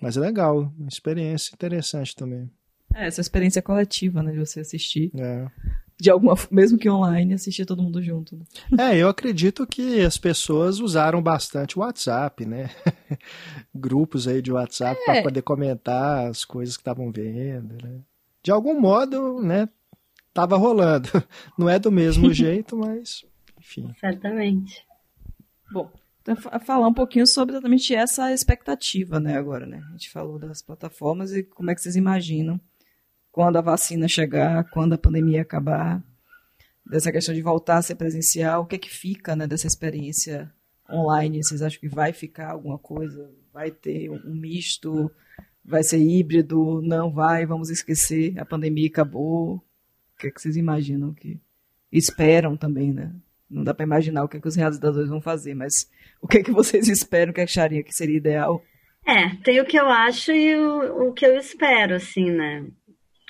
[0.00, 2.50] Mas é legal, uma experiência interessante também.
[2.94, 5.10] É, essa experiência coletiva, né, de você assistir.
[5.16, 5.46] É.
[6.00, 8.40] De alguma, mesmo que online, assistir todo mundo junto.
[8.78, 12.70] É, eu acredito que as pessoas usaram bastante o WhatsApp, né?
[13.74, 15.04] Grupos aí de WhatsApp é.
[15.04, 18.00] para poder comentar as coisas que estavam vendo, né?
[18.44, 19.68] De algum modo, né,
[20.32, 21.08] tava rolando.
[21.58, 23.24] Não é do mesmo jeito, mas
[23.58, 23.92] enfim.
[23.98, 24.86] Certamente.
[25.72, 25.90] Bom,
[26.36, 29.82] falar um pouquinho sobre exatamente essa expectativa, né, agora, né?
[29.88, 32.60] A gente falou das plataformas e como é que vocês imaginam
[33.30, 36.02] quando a vacina chegar, quando a pandemia acabar,
[36.84, 40.52] dessa questão de voltar a ser presencial, o que é que fica, né, dessa experiência
[40.90, 41.42] online?
[41.42, 43.30] Vocês acham que vai ficar alguma coisa?
[43.52, 45.10] Vai ter um misto?
[45.64, 46.80] Vai ser híbrido?
[46.82, 47.44] Não vai?
[47.44, 48.38] Vamos esquecer?
[48.38, 49.56] A pandemia acabou?
[49.56, 49.62] O
[50.18, 51.38] que é que vocês imaginam que
[51.92, 53.14] esperam também, né?
[53.50, 55.90] Não dá para imaginar o que, é que os realizadores vão fazer, mas
[56.20, 58.62] o que é que vocês esperam que achariam que seria ideal?
[59.06, 62.66] É, tem o que eu acho e o, o que eu espero, assim, né?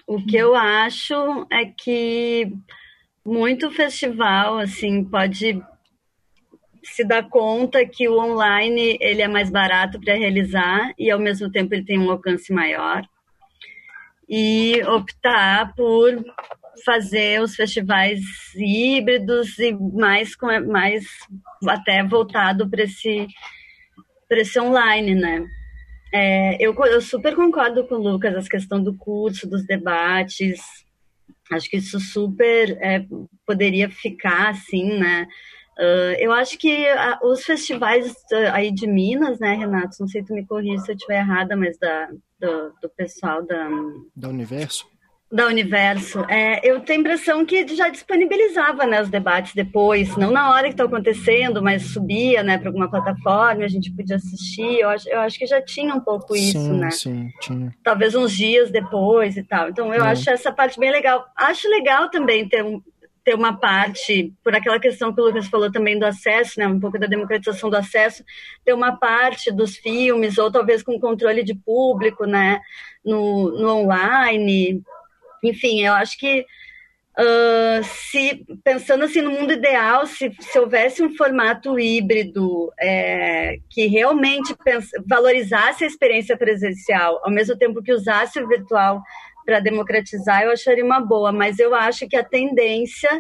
[0.07, 1.15] O que eu acho
[1.51, 2.53] é que
[3.25, 5.63] muito festival assim pode
[6.83, 11.51] se dar conta que o online ele é mais barato para realizar e ao mesmo
[11.51, 13.03] tempo ele tem um alcance maior
[14.29, 16.25] e optar por
[16.85, 18.21] fazer os festivais
[18.55, 20.31] híbridos e mais
[20.67, 21.05] mais
[21.67, 23.27] até voltado para esse
[24.29, 25.47] para esse online, né?
[26.13, 30.61] É, eu, eu super concordo com o Lucas, essa questão do curso, dos debates.
[31.51, 33.05] Acho que isso super é,
[33.47, 35.27] poderia ficar assim, né?
[35.79, 39.97] Uh, eu acho que uh, os festivais uh, aí de Minas, né, Renato?
[40.01, 42.09] Não sei se tu me corrija se eu estiver errada, mas da,
[42.41, 43.69] do, do pessoal da.
[44.17, 44.89] Da Universo?
[45.31, 50.31] Da Universo, é, eu tenho a impressão que já disponibilizava né, os debates depois, não
[50.31, 54.81] na hora que está acontecendo, mas subia né, para alguma plataforma, a gente podia assistir.
[54.81, 56.91] Eu acho, eu acho que já tinha um pouco isso, sim, né?
[56.91, 57.75] Sim, tinha.
[57.85, 59.69] Talvez uns dias depois e tal.
[59.69, 60.09] Então eu é.
[60.09, 61.27] acho essa parte bem legal.
[61.37, 62.81] Acho legal também ter um,
[63.23, 66.81] ter uma parte, por aquela questão que o Lucas falou também do acesso, né, um
[66.81, 68.25] pouco da democratização do acesso,
[68.65, 72.63] ter uma parte dos filmes, ou talvez com controle de público, né,
[73.05, 74.83] no, no online,
[75.43, 76.45] enfim, eu acho que
[77.19, 83.87] uh, se pensando assim no mundo ideal, se, se houvesse um formato híbrido é, que
[83.87, 84.55] realmente
[85.07, 89.03] valorizasse a experiência presencial, ao mesmo tempo que usasse o virtual
[89.45, 91.33] para democratizar, eu acharia uma boa.
[91.33, 93.11] Mas eu acho que a tendência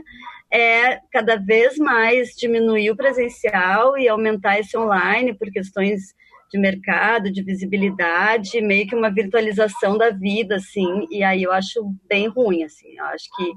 [0.52, 6.14] é cada vez mais diminuir o presencial e aumentar esse online por questões
[6.50, 11.94] de mercado, de visibilidade, meio que uma virtualização da vida, assim, e aí eu acho
[12.08, 13.52] bem ruim, assim, eu acho que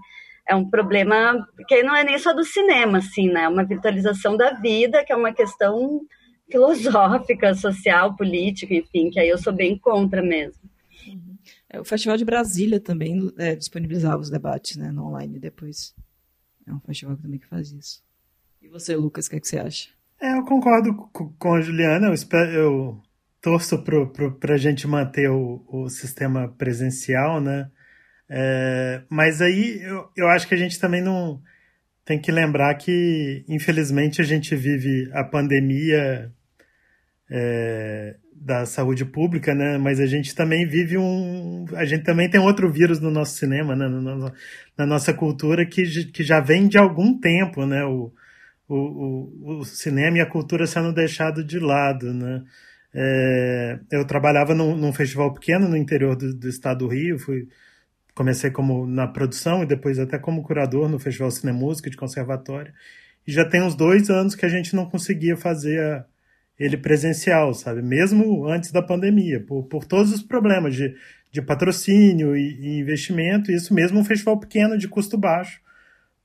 [0.47, 4.35] é um problema que não é nem só do cinema, assim, né, é uma virtualização
[4.35, 6.01] da vida, que é uma questão
[6.49, 10.69] filosófica, social, política, enfim, que aí eu sou bem contra mesmo.
[11.69, 15.95] É, o Festival de Brasília também é, disponibilizava os debates, né, no online depois.
[16.67, 18.03] É um festival também que faz isso.
[18.61, 19.89] E você, Lucas, o que, é que você acha?
[20.21, 20.93] É, eu concordo
[21.39, 22.07] com a Juliana.
[22.07, 23.03] Eu, espero, eu
[23.41, 23.83] torço
[24.39, 27.69] para a gente manter o, o sistema presencial, né?
[28.29, 31.41] É, mas aí eu, eu acho que a gente também não
[32.05, 36.31] tem que lembrar que, infelizmente, a gente vive a pandemia
[37.29, 39.77] é, da saúde pública, né?
[39.79, 41.65] Mas a gente também vive um.
[41.73, 43.87] A gente também tem outro vírus no nosso cinema, né?
[43.87, 44.31] na,
[44.77, 47.83] na nossa cultura, que, que já vem de algum tempo, né?
[47.85, 48.13] O,
[48.73, 52.43] o, o, o cinema e a cultura sendo deixado de lado, né?
[52.93, 57.47] É, eu trabalhava num, num, festival pequeno no interior do, do, estado do Rio, fui
[58.13, 62.73] comecei como na produção e depois até como curador no Festival Cine Música de Conservatório.
[63.25, 66.05] E já tem uns dois anos que a gente não conseguia fazer a,
[66.59, 67.81] ele presencial, sabe?
[67.81, 70.95] Mesmo antes da pandemia, por, por todos os problemas de,
[71.31, 75.61] de patrocínio e, e investimento, isso mesmo um festival pequeno de custo baixo,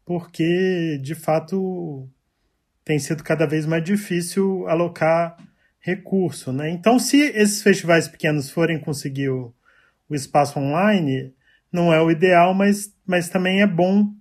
[0.05, 2.09] porque de fato
[2.87, 5.37] tem sido cada vez mais difícil alocar
[5.81, 6.53] recurso.
[6.53, 6.71] Né?
[6.71, 9.53] Então, se esses festivais pequenos forem conseguir o,
[10.09, 11.35] o espaço online,
[11.71, 14.15] não é o ideal, mas, mas também é bom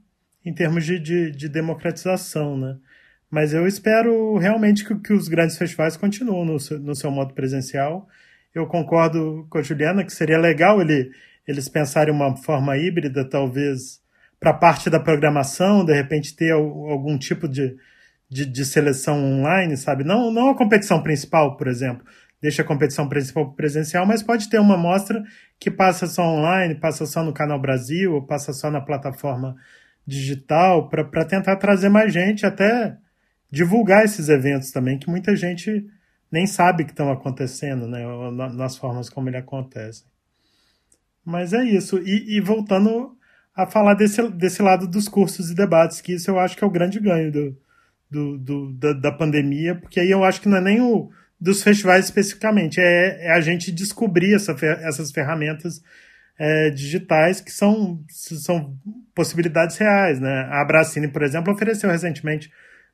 [0.44, 2.58] em termos de, de, de democratização.
[2.58, 2.76] Né?
[3.30, 7.36] Mas eu espero realmente que, que os grandes festivais continuem no, seu, no seu modo
[7.36, 8.08] presencial.
[8.54, 11.12] Eu concordo com a Juliana que seria legal ele,
[11.48, 14.02] eles pensarem uma forma híbrida, talvez,
[14.40, 17.76] para parte da programação, de repente ter algum tipo de,
[18.30, 20.04] de, de, seleção online, sabe?
[20.04, 22.06] Não, não a competição principal, por exemplo.
[22.42, 25.24] Deixa a competição principal presencial, mas pode ter uma mostra
[25.60, 29.56] que passa só online, passa só no Canal Brasil, ou passa só na plataforma
[30.06, 32.98] digital, para tentar trazer mais gente, até
[33.50, 35.86] divulgar esses eventos também, que muita gente
[36.32, 38.04] nem sabe que estão acontecendo, né?
[38.54, 40.04] Nas formas como ele acontece.
[41.24, 41.98] Mas é isso.
[42.00, 43.18] E, e, voltando
[43.56, 46.68] a falar desse, desse lado dos cursos e debates, que isso eu acho que é
[46.68, 47.58] o grande ganho do,
[48.16, 51.10] do, do da, da, pandemia, porque aí eu acho que não é nem o
[51.40, 55.82] dos festivais especificamente, é, é a gente descobrir essa, essas ferramentas
[56.40, 58.74] é, digitais que são, são
[59.14, 60.20] possibilidades reais.
[60.20, 60.48] Né?
[60.50, 62.50] A Abracine, por exemplo, ofereceu recentemente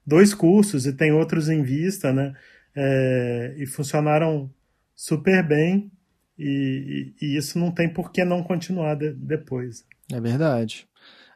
[0.05, 2.33] dois cursos e tem outros em vista, né?
[2.75, 4.49] É, e funcionaram
[4.95, 5.91] super bem
[6.39, 9.85] e, e, e, isso não tem por que não continuar de, depois.
[10.11, 10.87] É verdade.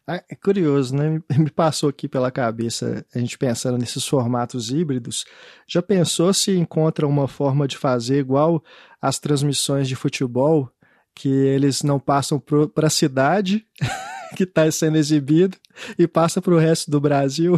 [0.07, 1.19] Ah, é curioso, né?
[1.35, 5.25] Me passou aqui pela cabeça a gente pensando nesses formatos híbridos.
[5.67, 8.63] Já pensou se encontra uma forma de fazer igual
[9.01, 10.69] as transmissões de futebol,
[11.15, 13.65] que eles não passam para a cidade
[14.35, 15.57] que está sendo exibido
[15.97, 17.57] e passa para o resto do Brasil?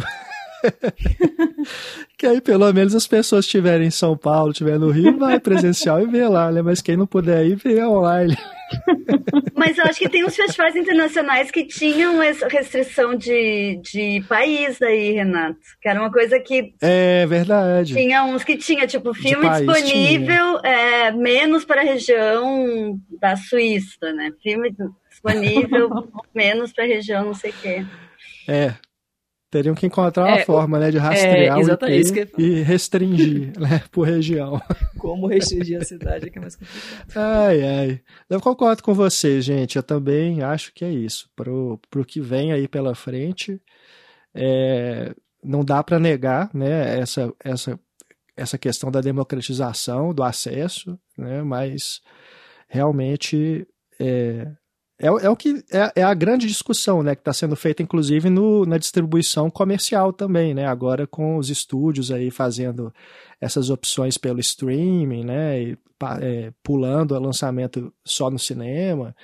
[2.16, 6.00] que aí pelo menos as pessoas estiverem em São Paulo, estiverem no Rio, vai presencial
[6.00, 6.62] e vê lá, né?
[6.62, 8.36] Mas quem não puder ir, vê online.
[9.54, 14.80] Mas eu acho que tem uns festivais internacionais que tinham essa restrição de, de país
[14.82, 15.58] aí, Renato.
[15.80, 16.74] Que era uma coisa que.
[16.80, 17.94] É verdade.
[17.94, 24.32] Tinha uns que tinha, tipo, filme disponível é, menos para a região da Suíça, né?
[24.42, 24.74] Filme
[25.08, 27.86] disponível menos para a região não sei o quê.
[28.46, 28.74] É,
[29.50, 33.82] Teriam que encontrar uma é, forma, né, de rastrear é, o IP e restringir, né,
[33.90, 34.60] por região.
[34.98, 37.16] Como restringir a cidade é que é mais complicado.
[37.16, 38.00] Ai, ai.
[38.28, 39.76] Eu concordo com você, gente.
[39.76, 41.30] Eu também acho que é isso.
[41.34, 43.58] Pro, pro que vem aí pela frente,
[44.34, 47.80] é, não dá para negar, né, essa, essa,
[48.36, 52.02] essa questão da democratização, do acesso, né, mas
[52.68, 53.66] realmente
[53.98, 54.46] é,
[55.00, 58.28] é, é o que é, é, a grande discussão, né, que está sendo feita, inclusive,
[58.28, 60.66] no, na distribuição comercial também, né?
[60.66, 62.92] Agora com os estúdios aí fazendo
[63.40, 65.62] essas opções pelo streaming, né?
[65.62, 65.78] E,
[66.20, 69.14] é, pulando o lançamento só no cinema.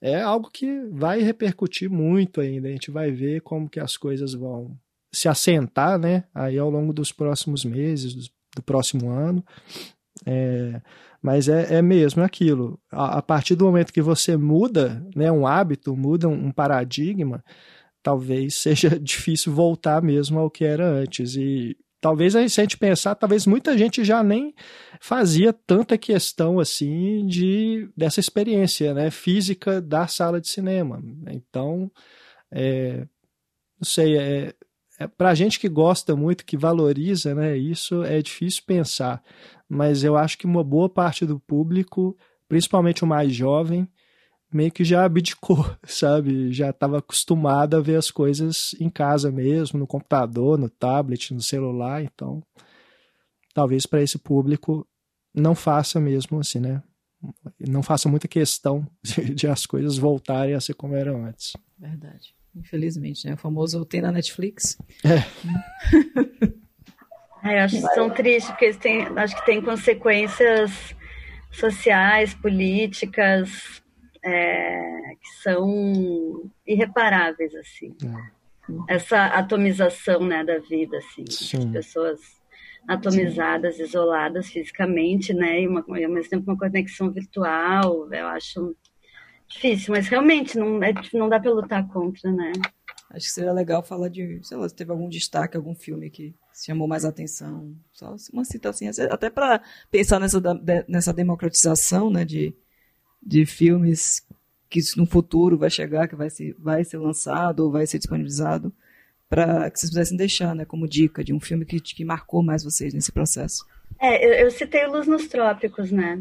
[0.00, 2.68] É algo que vai repercutir muito ainda.
[2.68, 4.76] A gente vai ver como que as coisas vão
[5.12, 6.24] se assentar, né?
[6.34, 8.22] Aí ao longo dos próximos meses, do,
[8.56, 9.44] do próximo ano.
[10.26, 10.80] É,
[11.22, 12.78] mas é, é mesmo aquilo.
[12.90, 17.44] A, a, partir do momento que você muda né, um hábito, muda um, um paradigma,
[18.02, 21.36] talvez seja difícil voltar mesmo ao que era antes.
[21.36, 24.54] E talvez a gente pensar, talvez muita gente já nem
[25.00, 31.02] fazia tanta questão assim de dessa experiência né, física da sala de cinema.
[31.28, 31.90] Então,
[32.50, 33.06] é,
[33.78, 34.54] não sei, é,
[35.00, 39.22] é, para a gente que gosta muito, que valoriza né, isso, é difícil pensar
[39.70, 43.88] mas eu acho que uma boa parte do público, principalmente o mais jovem,
[44.52, 46.52] meio que já abdicou, sabe?
[46.52, 51.40] Já estava acostumado a ver as coisas em casa mesmo, no computador, no tablet, no
[51.40, 52.42] celular, então
[53.54, 54.84] talvez para esse público
[55.32, 56.82] não faça mesmo assim, né?
[57.60, 61.52] Não faça muita questão de, de, as coisas voltarem a ser como eram antes.
[61.78, 62.34] Verdade.
[62.60, 63.34] Infelizmente, né?
[63.34, 64.78] O famoso tem na Netflix.
[65.04, 66.50] É.
[67.42, 70.94] É, eu acho tão triste, porque têm, acho que tem consequências
[71.50, 73.82] sociais, políticas,
[74.22, 77.96] é, que são irreparáveis, assim.
[78.04, 78.94] É.
[78.94, 81.56] Essa atomização né, da vida, assim, Sim.
[81.58, 82.20] as pessoas
[82.86, 83.84] atomizadas, Sim.
[83.84, 88.76] isoladas fisicamente, né, e, uma, e ao mesmo tempo uma conexão virtual, eu acho
[89.50, 92.52] difícil, mas realmente não, é, não dá para lutar contra, né.
[93.10, 96.32] Acho que seria legal falar de, sei lá, se teve algum destaque, algum filme que
[96.64, 97.74] chamou mais atenção.
[97.92, 100.40] Só uma citação, até para pensar nessa,
[100.86, 102.54] nessa democratização né, de,
[103.20, 104.24] de filmes
[104.68, 108.72] que no futuro vai chegar, que vai ser, vai ser lançado ou vai ser disponibilizado,
[109.28, 112.62] para que vocês pudessem deixar né, como dica de um filme que, que marcou mais
[112.62, 113.66] vocês nesse processo.
[114.00, 116.16] É, eu, eu citei Luz nos Trópicos, né?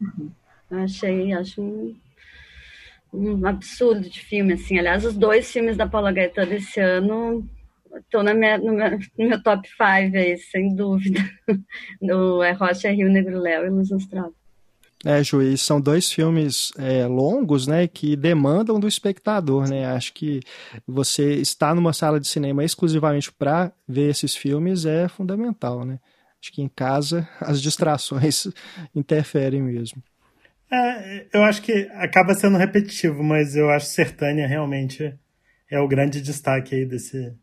[0.00, 0.30] Uhum.
[0.70, 1.94] Achei, acho um
[3.12, 4.78] um absurdo de filme, assim.
[4.78, 7.48] Aliás, os dois filmes da Paula Gaetano esse ano
[7.98, 9.82] estão no, meu, no meu top 5
[10.16, 11.20] aí, sem dúvida.
[12.00, 14.08] No É Rocha, Rio Negro Léo e Luz nos
[15.04, 19.86] É, Juiz, são dois filmes é, longos, né, que demandam do espectador, né?
[19.86, 20.40] Acho que
[20.86, 25.98] você estar numa sala de cinema exclusivamente para ver esses filmes é fundamental, né?
[26.40, 28.46] Acho que em casa as distrações
[28.94, 30.02] interferem mesmo.
[30.72, 35.18] É, eu acho que acaba sendo repetitivo, mas eu acho Sertânia realmente
[35.68, 37.36] é o grande destaque aí desse,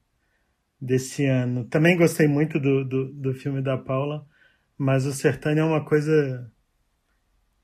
[0.80, 1.66] desse ano.
[1.66, 4.26] Também gostei muito do, do, do filme da Paula,
[4.78, 6.50] mas o Sertânia é uma coisa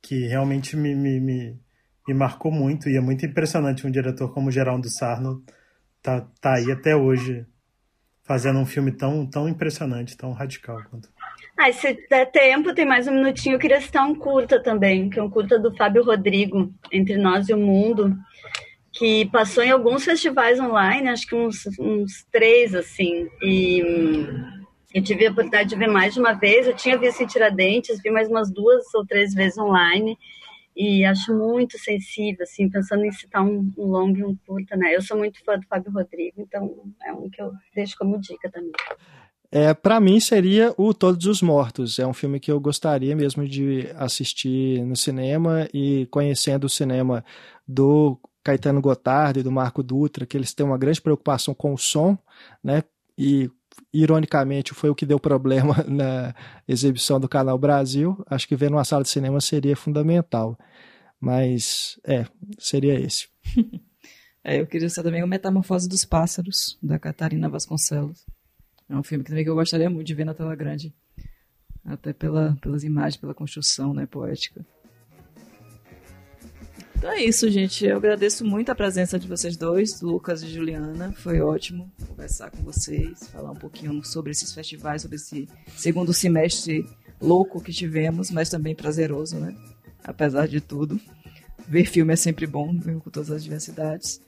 [0.01, 1.59] que realmente me, me, me,
[2.07, 5.41] me, marcou muito e é muito impressionante um diretor como Geraldo Sarno
[6.01, 7.45] tá, tá aí até hoje
[8.23, 11.09] fazendo um filme tão, tão impressionante, tão radical quanto.
[11.55, 13.55] Ah, se der tempo, tem mais um minutinho.
[13.55, 17.47] Eu queria citar um curta também, que é um curta do Fábio Rodrigo, Entre Nós
[17.47, 18.15] e o Mundo,
[18.91, 23.29] que passou em alguns festivais online, acho que uns, uns três, assim.
[23.41, 23.81] E
[24.93, 26.67] eu tive a oportunidade de ver mais de uma vez.
[26.67, 30.17] Eu tinha visto em Tiradentes, vi mais umas duas ou três vezes online.
[30.75, 34.95] E acho muito sensível, assim, pensando em citar um, um longo e um curta, né?
[34.95, 38.49] Eu sou muito fã do Fábio Rodrigo, então é um que eu deixo como dica
[38.49, 38.71] também.
[39.55, 41.99] É, para mim seria o Todos os Mortos.
[41.99, 47.23] É um filme que eu gostaria mesmo de assistir no cinema e conhecendo o cinema
[47.67, 51.77] do Caetano Gotardo e do Marco Dutra, que eles têm uma grande preocupação com o
[51.77, 52.17] som,
[52.63, 52.83] né?
[53.15, 53.47] E
[53.93, 56.33] ironicamente foi o que deu problema na
[56.67, 58.25] exibição do Canal Brasil.
[58.25, 60.57] Acho que ver numa sala de cinema seria fundamental.
[61.19, 62.25] Mas é,
[62.57, 63.27] seria esse.
[64.43, 68.25] é, eu queria ser também o Metamorfose dos Pássaros, da Catarina Vasconcelos.
[68.89, 70.93] É um filme que também eu gostaria muito de ver na tela grande.
[71.85, 74.65] Até pela, pelas imagens, pela construção né, poética.
[77.03, 77.85] Então é isso, gente.
[77.85, 81.11] Eu agradeço muito a presença de vocês dois, Lucas e Juliana.
[81.11, 86.87] Foi ótimo conversar com vocês, falar um pouquinho sobre esses festivais, sobre esse segundo semestre
[87.19, 89.53] louco que tivemos, mas também prazeroso, né?
[90.01, 90.97] Apesar de tudo.
[91.67, 94.21] Ver filme é sempre bom, mesmo com todas as diversidades.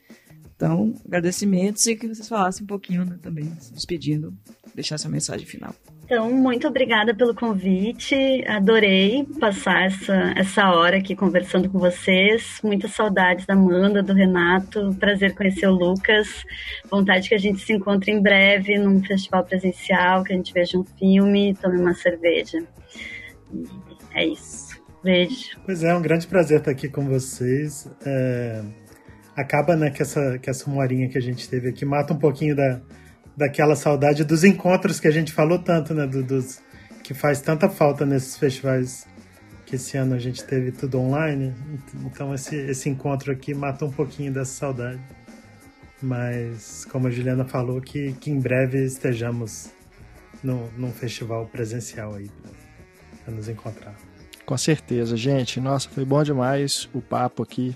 [0.56, 4.34] Então, agradecimentos e que vocês falassem um pouquinho né, também, se despedindo,
[4.74, 5.76] deixar sua mensagem final.
[6.06, 8.16] Então, muito obrigada pelo convite.
[8.48, 12.60] Adorei passar essa, essa hora aqui conversando com vocês.
[12.64, 14.96] Muitas saudades da Amanda, do Renato.
[15.00, 16.46] Prazer conhecer o Lucas.
[16.90, 20.78] Vontade que a gente se encontre em breve num festival presencial, que a gente veja
[20.78, 22.64] um filme, tome uma cerveja.
[24.14, 24.80] É isso.
[25.04, 25.58] Beijo.
[25.66, 27.90] Pois é, é um grande prazer estar aqui com vocês.
[28.06, 28.64] É
[29.36, 32.18] acaba né, que essa, que essa uma horinha que a gente teve aqui mata um
[32.18, 32.80] pouquinho da,
[33.36, 36.08] daquela saudade dos encontros que a gente falou tanto, né?
[36.08, 36.62] Do, dos,
[37.04, 39.06] que faz tanta falta nesses festivais
[39.66, 41.54] que esse ano a gente teve tudo online.
[42.06, 45.00] Então esse, esse encontro aqui mata um pouquinho dessa saudade.
[46.02, 49.72] Mas, como a Juliana falou, que, que em breve estejamos
[50.44, 52.30] no, num festival presencial aí
[53.24, 53.96] para nos encontrar.
[54.46, 55.60] Com certeza, gente.
[55.60, 57.76] Nossa, foi bom demais o papo aqui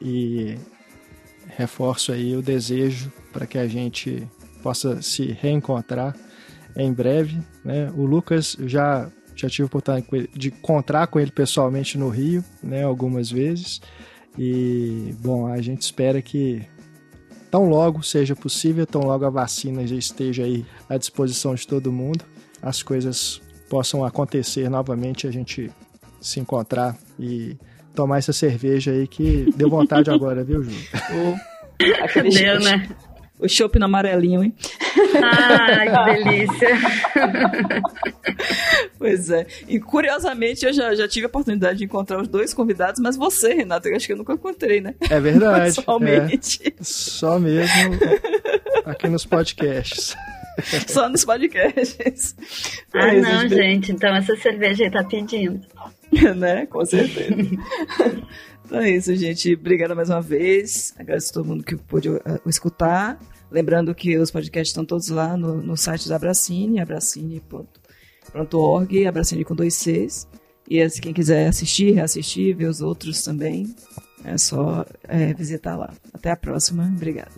[0.00, 0.56] e
[1.56, 4.26] reforço aí o desejo para que a gente
[4.62, 6.14] possa se reencontrar
[6.76, 7.38] em breve.
[7.64, 7.90] Né?
[7.96, 13.30] O Lucas já já tive oportunidade de encontrar com ele pessoalmente no Rio, né, algumas
[13.30, 13.80] vezes.
[14.36, 16.66] E bom, a gente espera que
[17.48, 21.92] tão logo seja possível, tão logo a vacina já esteja aí à disposição de todo
[21.92, 22.24] mundo,
[22.60, 23.40] as coisas
[23.70, 25.70] possam acontecer novamente, a gente
[26.20, 27.56] se encontrar e
[27.94, 30.70] tomar essa cerveja aí que deu vontade agora, viu, Ju?
[31.80, 32.88] Oh, deu, né?
[33.38, 34.52] O chopp no amarelinho, hein?
[35.22, 36.68] Ai, que delícia!
[38.98, 39.46] pois é.
[39.68, 43.54] E curiosamente, eu já, já tive a oportunidade de encontrar os dois convidados, mas você,
[43.54, 44.94] Renato, eu acho que eu nunca encontrei, né?
[45.08, 45.76] É verdade.
[45.76, 46.60] Pessoalmente.
[46.66, 46.72] É.
[46.82, 47.70] Só mesmo
[48.84, 50.16] aqui nos podcasts.
[50.88, 52.34] Só nos podcasts.
[52.92, 53.92] Ah, não, gente.
[53.92, 55.60] Então essa cerveja aí tá pedindo.
[56.36, 56.66] né?
[56.66, 57.34] Com certeza.
[58.64, 59.54] então é isso, gente.
[59.54, 60.92] Obrigada mais uma vez.
[60.98, 63.20] Agradeço a todo mundo que pôde uh, escutar.
[63.50, 69.54] Lembrando que os podcasts estão todos lá no, no site da Abracine, abracine.org, Abracine com
[69.54, 70.26] dois Cs.
[70.68, 73.74] E se quem quiser assistir, reassistir, ver os outros também,
[74.22, 75.94] é só é, visitar lá.
[76.12, 76.92] Até a próxima.
[76.94, 77.32] Obrigada.